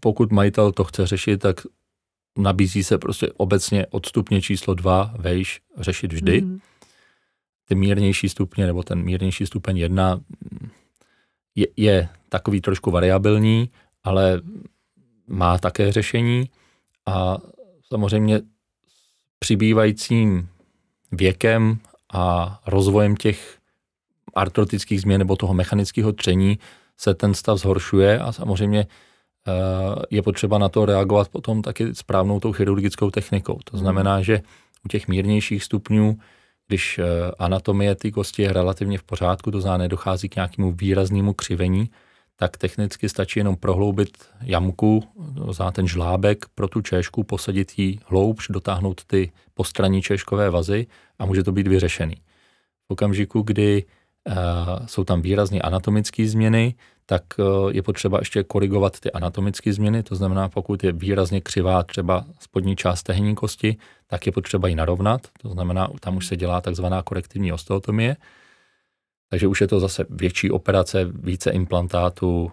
pokud 0.00 0.32
majitel 0.32 0.72
to 0.72 0.84
chce 0.84 1.06
řešit, 1.06 1.40
tak 1.40 1.56
nabízí 2.38 2.84
se 2.84 2.98
prostě 2.98 3.32
obecně 3.36 3.86
od 3.90 4.06
stupně 4.06 4.42
číslo 4.42 4.74
2 4.74 5.14
vejš 5.18 5.60
řešit 5.78 6.12
vždy. 6.12 6.40
Mm. 6.40 6.58
Ty 7.68 7.74
mírnější 7.74 8.28
stupně 8.28 8.66
nebo 8.66 8.82
ten 8.82 9.02
mírnější 9.02 9.46
stupeň 9.46 9.76
1 9.76 10.20
je, 11.54 11.66
je 11.76 12.08
takový 12.28 12.60
trošku 12.60 12.90
variabilní, 12.90 13.70
ale 14.04 14.42
má 15.30 15.58
také 15.58 15.92
řešení 15.92 16.50
a 17.06 17.38
samozřejmě 17.88 18.40
přibývajícím 19.38 20.48
věkem 21.12 21.78
a 22.12 22.58
rozvojem 22.66 23.16
těch 23.16 23.58
artrotických 24.34 25.00
změn 25.00 25.18
nebo 25.18 25.36
toho 25.36 25.54
mechanického 25.54 26.12
tření 26.12 26.58
se 26.96 27.14
ten 27.14 27.34
stav 27.34 27.58
zhoršuje 27.58 28.18
a 28.18 28.32
samozřejmě 28.32 28.86
eh, 28.86 29.52
je 30.10 30.22
potřeba 30.22 30.58
na 30.58 30.68
to 30.68 30.86
reagovat 30.86 31.28
potom 31.28 31.62
taky 31.62 31.94
správnou 31.94 32.40
tou 32.40 32.52
chirurgickou 32.52 33.10
technikou. 33.10 33.58
To 33.64 33.76
znamená, 33.76 34.22
že 34.22 34.40
u 34.84 34.88
těch 34.88 35.08
mírnějších 35.08 35.64
stupňů, 35.64 36.18
když 36.68 36.98
eh, 36.98 37.04
anatomie 37.38 37.94
té 37.94 38.10
kosti 38.10 38.42
je 38.42 38.52
relativně 38.52 38.98
v 38.98 39.02
pořádku, 39.02 39.50
to 39.50 39.60
znamená, 39.60 39.82
nedochází 39.82 40.28
k 40.28 40.36
nějakému 40.36 40.72
výraznému 40.72 41.32
křivení, 41.32 41.90
tak 42.40 42.56
technicky 42.56 43.08
stačí 43.08 43.40
jenom 43.40 43.56
prohloubit 43.56 44.16
jamku, 44.42 45.04
za 45.50 45.70
ten 45.70 45.88
žlábek 45.88 46.46
pro 46.54 46.68
tu 46.68 46.80
češku, 46.80 47.24
posadit 47.24 47.78
ji 47.78 47.98
hloubš, 48.06 48.48
dotáhnout 48.50 49.04
ty 49.04 49.32
postranní 49.54 50.02
češkové 50.02 50.50
vazy 50.50 50.86
a 51.18 51.26
může 51.26 51.44
to 51.44 51.52
být 51.52 51.68
vyřešený. 51.68 52.16
V 52.88 52.92
okamžiku, 52.92 53.42
kdy 53.42 53.84
uh, 53.84 54.34
jsou 54.86 55.04
tam 55.04 55.22
výrazně 55.22 55.62
anatomické 55.62 56.28
změny, 56.28 56.74
tak 57.06 57.22
uh, 57.38 57.70
je 57.70 57.82
potřeba 57.82 58.18
ještě 58.18 58.42
korigovat 58.42 59.00
ty 59.00 59.12
anatomické 59.12 59.72
změny, 59.72 60.02
to 60.02 60.14
znamená, 60.14 60.48
pokud 60.48 60.84
je 60.84 60.92
výrazně 60.92 61.40
křivá 61.40 61.82
třeba 61.82 62.24
spodní 62.38 62.76
část 62.76 63.02
tehenní 63.02 63.34
kosti, 63.34 63.76
tak 64.06 64.26
je 64.26 64.32
potřeba 64.32 64.68
ji 64.68 64.74
narovnat, 64.74 65.20
to 65.42 65.48
znamená, 65.48 65.88
tam 66.00 66.16
už 66.16 66.26
se 66.26 66.36
dělá 66.36 66.60
takzvaná 66.60 67.02
korektivní 67.02 67.52
osteotomie, 67.52 68.16
takže 69.30 69.46
už 69.46 69.60
je 69.60 69.66
to 69.66 69.80
zase 69.80 70.06
větší 70.10 70.50
operace, 70.50 71.04
více 71.04 71.50
implantátů, 71.50 72.52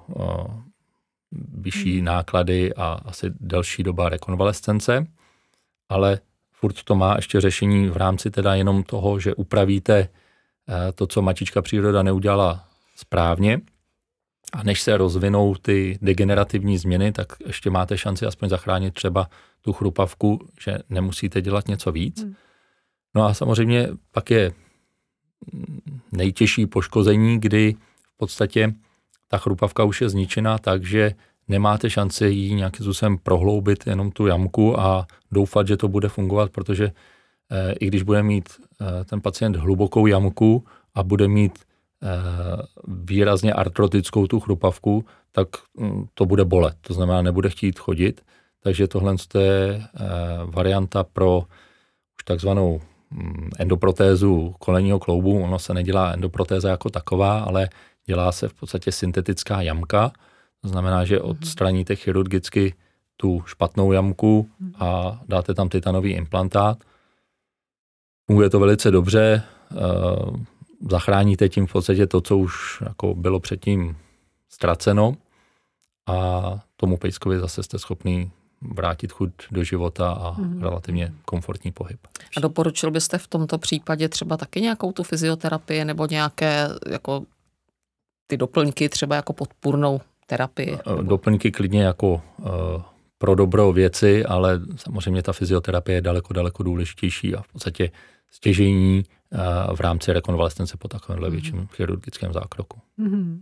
vyšší 1.31 1.95
hmm. 1.95 2.05
náklady 2.05 2.73
a 2.73 2.99
asi 3.05 3.31
delší 3.39 3.83
doba 3.83 4.09
rekonvalescence, 4.09 5.07
ale 5.89 6.19
furt 6.51 6.83
to 6.83 6.95
má 6.95 7.15
ještě 7.15 7.41
řešení 7.41 7.89
v 7.89 7.97
rámci 7.97 8.31
teda 8.31 8.55
jenom 8.55 8.83
toho, 8.83 9.19
že 9.19 9.35
upravíte 9.35 9.97
e, 9.99 10.09
to, 10.91 11.07
co 11.07 11.21
matička 11.21 11.61
příroda 11.61 12.03
neudělala 12.03 12.65
správně 12.95 13.61
a 14.53 14.63
než 14.63 14.81
se 14.81 14.97
rozvinou 14.97 15.55
ty 15.55 15.99
degenerativní 16.01 16.77
změny, 16.77 17.11
tak 17.11 17.27
ještě 17.45 17.69
máte 17.69 17.97
šanci 17.97 18.25
aspoň 18.25 18.49
zachránit 18.49 18.93
třeba 18.93 19.29
tu 19.61 19.73
chrupavku, 19.73 20.47
že 20.61 20.77
nemusíte 20.89 21.41
dělat 21.41 21.67
něco 21.67 21.91
víc. 21.91 22.23
Hmm. 22.23 22.35
No 23.15 23.25
a 23.25 23.33
samozřejmě 23.33 23.89
pak 24.11 24.31
je 24.31 24.51
nejtěžší 26.11 26.65
poškození, 26.65 27.39
kdy 27.39 27.75
v 28.13 28.17
podstatě 28.17 28.73
ta 29.27 29.37
chrupavka 29.37 29.83
už 29.83 30.01
je 30.01 30.09
zničená, 30.09 30.57
takže 30.57 31.13
nemáte 31.47 31.89
šanci 31.89 32.25
ji 32.27 32.53
nějakým 32.53 32.83
způsobem 32.83 33.17
prohloubit 33.17 33.87
jenom 33.87 34.11
tu 34.11 34.27
jamku 34.27 34.79
a 34.79 35.07
doufat, 35.31 35.67
že 35.67 35.77
to 35.77 35.87
bude 35.87 36.09
fungovat, 36.09 36.51
protože 36.51 36.91
e, 37.51 37.73
i 37.73 37.87
když 37.87 38.03
bude 38.03 38.23
mít 38.23 38.49
e, 38.49 39.05
ten 39.05 39.21
pacient 39.21 39.55
hlubokou 39.55 40.07
jamku 40.07 40.65
a 40.95 41.03
bude 41.03 41.27
mít 41.27 41.59
e, 41.59 42.07
výrazně 42.87 43.53
artrotickou 43.53 44.27
tu 44.27 44.39
chrupavku, 44.39 45.05
tak 45.31 45.47
m, 45.79 46.07
to 46.13 46.25
bude 46.25 46.45
bolet. 46.45 46.77
To 46.81 46.93
znamená, 46.93 47.21
nebude 47.21 47.49
chtít 47.49 47.79
chodit. 47.79 48.21
Takže 48.63 48.87
tohle 48.87 49.15
je 49.39 49.81
varianta 50.45 51.03
pro 51.03 51.39
už 52.19 52.23
takzvanou 52.25 52.81
endoprotézu 53.59 54.55
kolenního 54.59 54.99
kloubu. 54.99 55.43
Ono 55.43 55.59
se 55.59 55.73
nedělá 55.73 56.11
endoprotéza 56.11 56.69
jako 56.69 56.89
taková, 56.89 57.39
ale 57.39 57.69
dělá 58.05 58.31
se 58.31 58.47
v 58.47 58.53
podstatě 58.53 58.91
syntetická 58.91 59.61
jamka. 59.61 60.11
To 60.61 60.67
znamená, 60.67 61.05
že 61.05 61.19
mhm. 61.19 61.29
odstraníte 61.29 61.95
chirurgicky 61.95 62.73
tu 63.17 63.43
špatnou 63.45 63.91
jamku 63.91 64.49
mhm. 64.59 64.73
a 64.79 65.21
dáte 65.27 65.53
tam 65.53 65.69
titanový 65.69 66.11
implantát. 66.11 66.77
Funguje 68.27 68.49
to 68.49 68.59
velice 68.59 68.91
dobře, 68.91 69.43
eh, 69.71 69.75
zachráníte 70.89 71.49
tím 71.49 71.67
v 71.67 71.71
podstatě 71.71 72.07
to, 72.07 72.21
co 72.21 72.37
už 72.37 72.83
jako 72.85 73.15
bylo 73.15 73.39
předtím 73.39 73.97
ztraceno 74.49 75.15
a 76.07 76.41
tomu 76.75 76.97
pejskovi 76.97 77.39
zase 77.39 77.63
jste 77.63 77.79
schopný 77.79 78.31
vrátit 78.61 79.11
chuť 79.11 79.31
do 79.51 79.63
života 79.63 80.11
a 80.11 80.41
mm. 80.41 80.61
relativně 80.61 81.13
komfortní 81.25 81.71
pohyb. 81.71 81.99
A 82.37 82.39
doporučil 82.39 82.91
byste 82.91 83.17
v 83.17 83.27
tomto 83.27 83.57
případě 83.57 84.09
třeba 84.09 84.37
taky 84.37 84.61
nějakou 84.61 84.91
tu 84.91 85.03
fyzioterapii 85.03 85.85
nebo 85.85 86.07
nějaké 86.07 86.67
jako 86.89 87.23
ty 88.27 88.37
doplňky 88.37 88.89
třeba 88.89 89.15
jako 89.15 89.33
podpůrnou 89.33 90.01
terapii? 90.25 90.73
Eh, 90.73 90.89
nebo... 90.95 91.01
Doplňky 91.01 91.51
klidně 91.51 91.83
jako 91.83 92.13
uh, 92.13 92.45
pro 93.17 93.35
dobro 93.35 93.73
věci, 93.73 94.25
ale 94.25 94.61
samozřejmě 94.75 95.23
ta 95.23 95.33
fyzioterapie 95.33 95.97
je 95.97 96.01
daleko, 96.01 96.33
daleko 96.33 96.63
důležitější 96.63 97.35
a 97.35 97.41
v 97.41 97.47
podstatě 97.47 97.91
stěžení 98.31 99.03
uh, 99.33 99.75
v 99.75 99.79
rámci 99.79 100.13
rekonvalescence 100.13 100.77
po 100.77 100.87
takovémhle 100.87 101.29
mm. 101.29 101.35
větším 101.35 101.67
chirurgickém 101.67 102.33
zákroku. 102.33 102.79
Mm. 102.97 103.41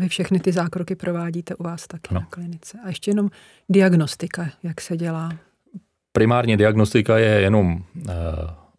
Vy 0.00 0.08
všechny 0.08 0.40
ty 0.40 0.52
zákroky 0.52 0.94
provádíte 0.94 1.54
u 1.54 1.62
vás 1.62 1.86
taky 1.86 2.14
no. 2.14 2.20
na 2.20 2.26
klinice. 2.26 2.78
A 2.84 2.88
ještě 2.88 3.10
jenom 3.10 3.30
diagnostika, 3.68 4.50
jak 4.62 4.80
se 4.80 4.96
dělá? 4.96 5.32
Primárně 6.12 6.56
diagnostika 6.56 7.18
je 7.18 7.40
jenom 7.40 7.72
uh, 7.74 7.82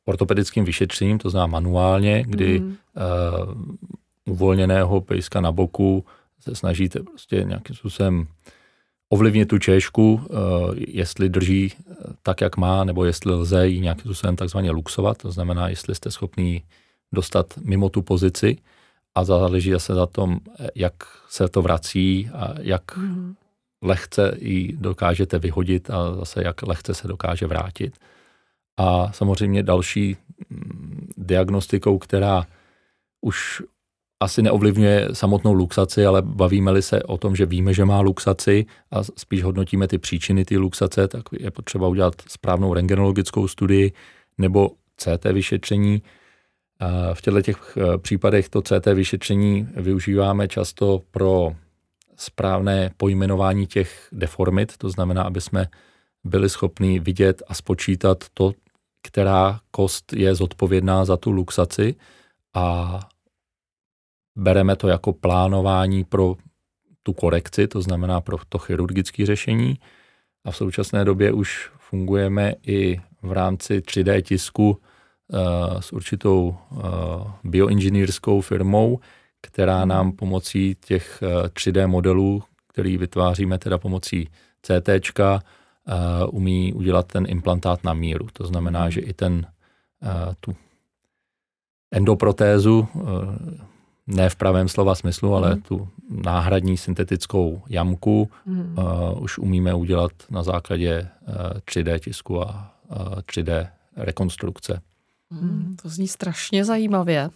ortopedickým 0.05 0.65
vyšetřením, 0.65 1.17
to 1.17 1.29
znamená 1.29 1.47
manuálně, 1.47 2.23
kdy 2.27 2.59
mm. 2.59 2.67
uh, 2.67 4.33
uvolněného 4.33 5.01
pejska 5.01 5.41
na 5.41 5.51
boku 5.51 6.05
se 6.39 6.55
snažíte 6.55 6.99
prostě 6.99 7.43
nějakým 7.47 7.75
způsobem 7.75 8.27
ovlivnit 9.09 9.47
tu 9.47 9.57
češku, 9.57 10.13
uh, 10.13 10.39
jestli 10.87 11.29
drží 11.29 11.73
tak, 12.23 12.41
jak 12.41 12.57
má, 12.57 12.83
nebo 12.83 13.05
jestli 13.05 13.31
lze 13.31 13.67
ji 13.67 13.79
nějakým 13.79 14.03
způsobem 14.03 14.35
takzvaně 14.35 14.71
luxovat, 14.71 15.17
to 15.17 15.31
znamená, 15.31 15.69
jestli 15.69 15.95
jste 15.95 16.11
schopný 16.11 16.63
dostat 17.13 17.53
mimo 17.63 17.89
tu 17.89 18.01
pozici 18.01 18.57
a 19.15 19.23
záleží 19.23 19.71
zase 19.71 19.93
za 19.93 20.05
tom, 20.05 20.39
jak 20.75 20.93
se 21.29 21.47
to 21.47 21.61
vrací 21.61 22.29
a 22.33 22.53
jak 22.59 22.97
mm. 22.97 23.35
lehce 23.81 24.37
ji 24.39 24.77
dokážete 24.79 25.39
vyhodit 25.39 25.89
a 25.89 26.15
zase 26.15 26.43
jak 26.43 26.61
lehce 26.61 26.93
se 26.93 27.07
dokáže 27.07 27.47
vrátit. 27.47 27.97
A 28.77 29.11
samozřejmě 29.11 29.63
další 29.63 30.17
mm, 30.49 31.09
diagnostikou, 31.17 31.97
která 31.97 32.47
už 33.21 33.61
asi 34.21 34.41
neovlivňuje 34.41 35.09
samotnou 35.13 35.53
luxaci, 35.53 36.05
ale 36.05 36.21
bavíme-li 36.21 36.81
se 36.81 37.03
o 37.03 37.17
tom, 37.17 37.35
že 37.35 37.45
víme, 37.45 37.73
že 37.73 37.85
má 37.85 37.99
luxaci 38.01 38.65
a 38.91 39.03
spíš 39.03 39.43
hodnotíme 39.43 39.87
ty 39.87 39.97
příčiny 39.97 40.45
ty 40.45 40.57
luxace, 40.57 41.07
tak 41.07 41.23
je 41.39 41.51
potřeba 41.51 41.87
udělat 41.87 42.13
správnou 42.27 42.73
rengenologickou 42.73 43.47
studii 43.47 43.91
nebo 44.37 44.71
CT 44.97 45.25
vyšetření, 45.25 46.01
v 47.13 47.21
těchto 47.21 47.41
těch 47.41 47.77
eh, 47.77 47.97
případech 47.97 48.49
to 48.49 48.61
CT 48.61 48.85
vyšetření 48.93 49.67
využíváme 49.75 50.47
často 50.47 51.01
pro 51.11 51.55
správné 52.15 52.91
pojmenování 52.97 53.67
těch 53.67 54.07
deformit, 54.11 54.77
to 54.77 54.89
znamená, 54.89 55.23
aby 55.23 55.41
jsme 55.41 55.67
byli 56.23 56.49
schopni 56.49 56.99
vidět 56.99 57.43
a 57.47 57.53
spočítat 57.53 58.25
to, 58.33 58.53
která 59.03 59.59
kost 59.71 60.13
je 60.13 60.35
zodpovědná 60.35 61.05
za 61.05 61.17
tu 61.17 61.31
luxaci 61.31 61.95
a 62.53 62.99
bereme 64.35 64.75
to 64.75 64.87
jako 64.87 65.13
plánování 65.13 66.03
pro 66.03 66.35
tu 67.03 67.13
korekci, 67.13 67.67
to 67.67 67.81
znamená 67.81 68.21
pro 68.21 68.37
to 68.49 68.57
chirurgické 68.57 69.25
řešení. 69.25 69.79
A 70.45 70.51
v 70.51 70.57
současné 70.57 71.05
době 71.05 71.31
už 71.31 71.69
fungujeme 71.77 72.53
i 72.67 73.01
v 73.21 73.31
rámci 73.31 73.79
3D 73.79 74.21
tisku 74.21 74.77
s 75.79 75.93
určitou 75.93 76.55
uh, 76.71 76.81
bioinženýrskou 77.43 78.41
firmou, 78.41 78.99
která 79.41 79.85
nám 79.85 80.11
pomocí 80.11 80.75
těch 80.85 81.23
uh, 81.23 81.45
eh, 81.45 81.47
3D 81.47 81.87
modelů, 81.87 82.43
který 82.67 82.97
vytváříme 82.97 83.57
teda 83.57 83.77
pomocí 83.77 84.29
CT, 84.61 84.89
umí 86.29 86.73
udělat 86.73 87.07
ten 87.07 87.25
implantát 87.27 87.83
na 87.83 87.93
míru. 87.93 88.27
To 88.33 88.45
znamená, 88.45 88.89
že 88.89 89.01
i 89.01 89.13
ten 89.13 89.45
tu 90.39 90.55
endoprotézu 91.91 92.87
ne 94.07 94.29
v 94.29 94.35
pravém 94.35 94.67
slova 94.67 94.95
smyslu, 94.95 95.35
ale 95.35 95.55
mm. 95.55 95.61
tu 95.61 95.89
náhradní 96.09 96.77
syntetickou 96.77 97.61
jamku 97.69 98.29
mm. 98.45 98.75
uh, 98.77 99.23
už 99.23 99.37
umíme 99.37 99.73
udělat 99.73 100.11
na 100.29 100.43
základě 100.43 101.07
uh, 101.27 101.35
3D 101.59 101.99
tisku 101.99 102.41
a 102.41 102.73
uh, 102.87 102.97
3D 103.19 103.67
rekonstrukce. 103.95 104.81
Mm, 105.31 105.77
to 105.81 105.89
zní 105.89 106.07
strašně 106.07 106.65
zajímavě. 106.65 107.29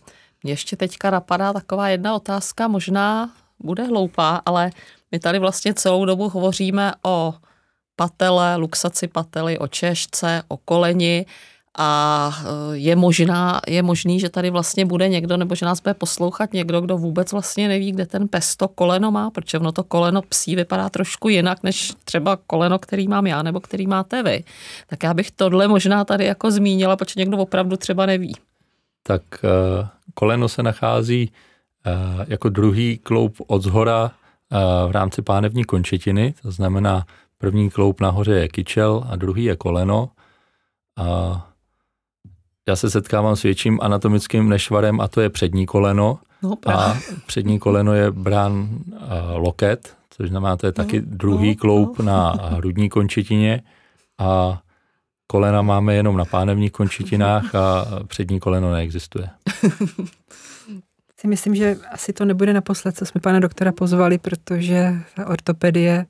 Mě 0.43 0.51
ještě 0.51 0.75
teďka 0.75 1.09
napadá 1.11 1.53
taková 1.53 1.89
jedna 1.89 2.15
otázka, 2.15 2.67
možná 2.67 3.33
bude 3.59 3.83
hloupá, 3.83 4.41
ale 4.45 4.71
my 5.11 5.19
tady 5.19 5.39
vlastně 5.39 5.73
celou 5.73 6.05
dobu 6.05 6.29
hovoříme 6.29 6.93
o 7.03 7.33
patele, 7.95 8.55
luxaci 8.55 9.07
pately, 9.07 9.59
o 9.59 9.67
češce, 9.67 10.43
o 10.47 10.57
koleni 10.57 11.25
a 11.77 12.31
eh, 12.41 12.77
je, 12.77 12.95
možná, 12.95 13.61
je 13.67 13.83
možný, 13.83 14.19
že 14.19 14.29
tady 14.29 14.49
vlastně 14.49 14.85
bude 14.85 15.09
někdo, 15.09 15.37
nebo 15.37 15.55
že 15.55 15.65
nás 15.65 15.81
bude 15.81 15.93
poslouchat 15.93 16.53
někdo, 16.53 16.81
kdo 16.81 16.97
vůbec 16.97 17.31
vlastně 17.31 17.67
neví, 17.67 17.91
kde 17.91 18.05
ten 18.05 18.27
pes 18.27 18.55
to 18.55 18.67
koleno 18.67 19.11
má, 19.11 19.31
protože 19.31 19.59
ono 19.59 19.71
to 19.71 19.83
koleno 19.83 20.21
psí 20.21 20.55
vypadá 20.55 20.89
trošku 20.89 21.29
jinak, 21.29 21.63
než 21.63 21.93
třeba 22.03 22.37
koleno, 22.47 22.79
který 22.79 23.07
mám 23.07 23.27
já, 23.27 23.43
nebo 23.43 23.59
který 23.59 23.87
máte 23.87 24.23
vy. 24.23 24.43
Tak 24.87 25.03
já 25.03 25.13
bych 25.13 25.31
tohle 25.31 25.67
možná 25.67 26.05
tady 26.05 26.25
jako 26.25 26.51
zmínila, 26.51 26.95
protože 26.95 27.19
někdo 27.19 27.37
opravdu 27.37 27.77
třeba 27.77 28.05
neví. 28.05 28.35
Tak 29.03 29.21
uh, 29.43 29.87
koleno 30.13 30.49
se 30.49 30.63
nachází 30.63 31.31
uh, 31.85 32.25
jako 32.27 32.49
druhý 32.49 32.97
kloup 32.97 33.35
od 33.47 33.63
zhora 33.63 34.11
v 34.87 34.91
rámci 34.91 35.21
pánevní 35.21 35.63
končetiny, 35.63 36.33
to 36.41 36.51
znamená 36.51 37.05
první 37.37 37.69
kloup 37.69 38.01
nahoře 38.01 38.31
je 38.31 38.47
kyčel 38.47 39.03
a 39.09 39.15
druhý 39.15 39.43
je 39.43 39.55
koleno. 39.55 40.09
Uh, 40.99 41.37
já 42.67 42.75
se 42.75 42.89
setkávám 42.89 43.35
s 43.35 43.43
větším 43.43 43.79
anatomickým 43.81 44.49
nešvarem 44.49 45.01
a 45.01 45.07
to 45.07 45.21
je 45.21 45.29
přední 45.29 45.65
koleno. 45.65 46.19
No, 46.41 46.55
a 46.65 46.97
přední 47.25 47.59
koleno 47.59 47.93
je 47.93 48.11
brán 48.11 48.53
uh, 48.59 48.97
loket, 49.35 49.95
což 50.09 50.29
znamená, 50.29 50.57
to 50.57 50.65
je 50.65 50.71
taky 50.71 51.01
no, 51.01 51.07
druhý 51.09 51.49
no, 51.49 51.55
kloup 51.55 51.99
no. 51.99 52.05
na 52.05 52.29
hrudní 52.31 52.89
končetině 52.89 53.61
a 54.17 54.61
kolena 55.27 55.61
máme 55.61 55.95
jenom 55.95 56.17
na 56.17 56.25
pánevních 56.25 56.71
končetinách 56.71 57.55
a 57.55 57.85
přední 58.07 58.39
koleno 58.39 58.71
neexistuje. 58.71 59.29
si 61.19 61.27
myslím, 61.27 61.55
že 61.55 61.75
asi 61.91 62.13
to 62.13 62.25
nebude 62.25 62.53
naposled, 62.53 62.97
co 62.97 63.05
jsme 63.05 63.21
pana 63.21 63.39
doktora 63.39 63.71
pozvali, 63.71 64.17
protože 64.17 64.93
ortopedie 65.25 66.05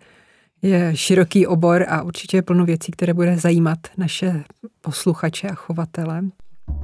je 0.66 0.92
široký 0.96 1.48
obor 1.48 1.86
a 1.90 2.02
určitě 2.02 2.38
je 2.38 2.42
plno 2.42 2.66
věcí, 2.66 2.92
které 2.92 3.14
bude 3.14 3.38
zajímat 3.38 3.80
naše 3.98 4.44
posluchače 4.82 5.48
a 5.48 5.56
chovatele. 5.56 6.22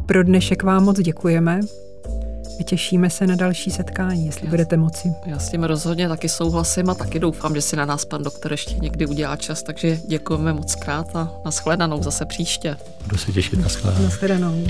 Pro 0.05 0.23
dnešek 0.23 0.63
vám 0.63 0.83
moc 0.83 0.99
děkujeme. 0.99 1.59
Těšíme 2.65 3.09
se 3.09 3.27
na 3.27 3.35
další 3.35 3.71
setkání, 3.71 4.25
jestli 4.25 4.45
já, 4.45 4.49
budete 4.49 4.77
moci. 4.77 5.13
Já 5.25 5.39
s 5.39 5.49
tím 5.49 5.63
rozhodně 5.63 6.09
taky 6.09 6.29
souhlasím 6.29 6.89
a 6.89 6.95
taky 6.95 7.19
doufám, 7.19 7.55
že 7.55 7.61
si 7.61 7.75
na 7.75 7.85
nás 7.85 8.05
pan 8.05 8.23
doktor 8.23 8.51
ještě 8.51 8.75
někdy 8.75 9.05
udělá 9.05 9.35
čas, 9.35 9.63
takže 9.63 9.97
děkujeme 10.07 10.53
moc 10.53 10.75
krát 10.75 11.15
a 11.15 11.31
nashledanou 11.45 12.03
zase 12.03 12.25
příště. 12.25 12.77
Budu 13.03 13.17
se 13.17 13.31
těšit, 13.31 13.59
nashledanou. 13.59 14.03
Nashledanou. 14.03 14.63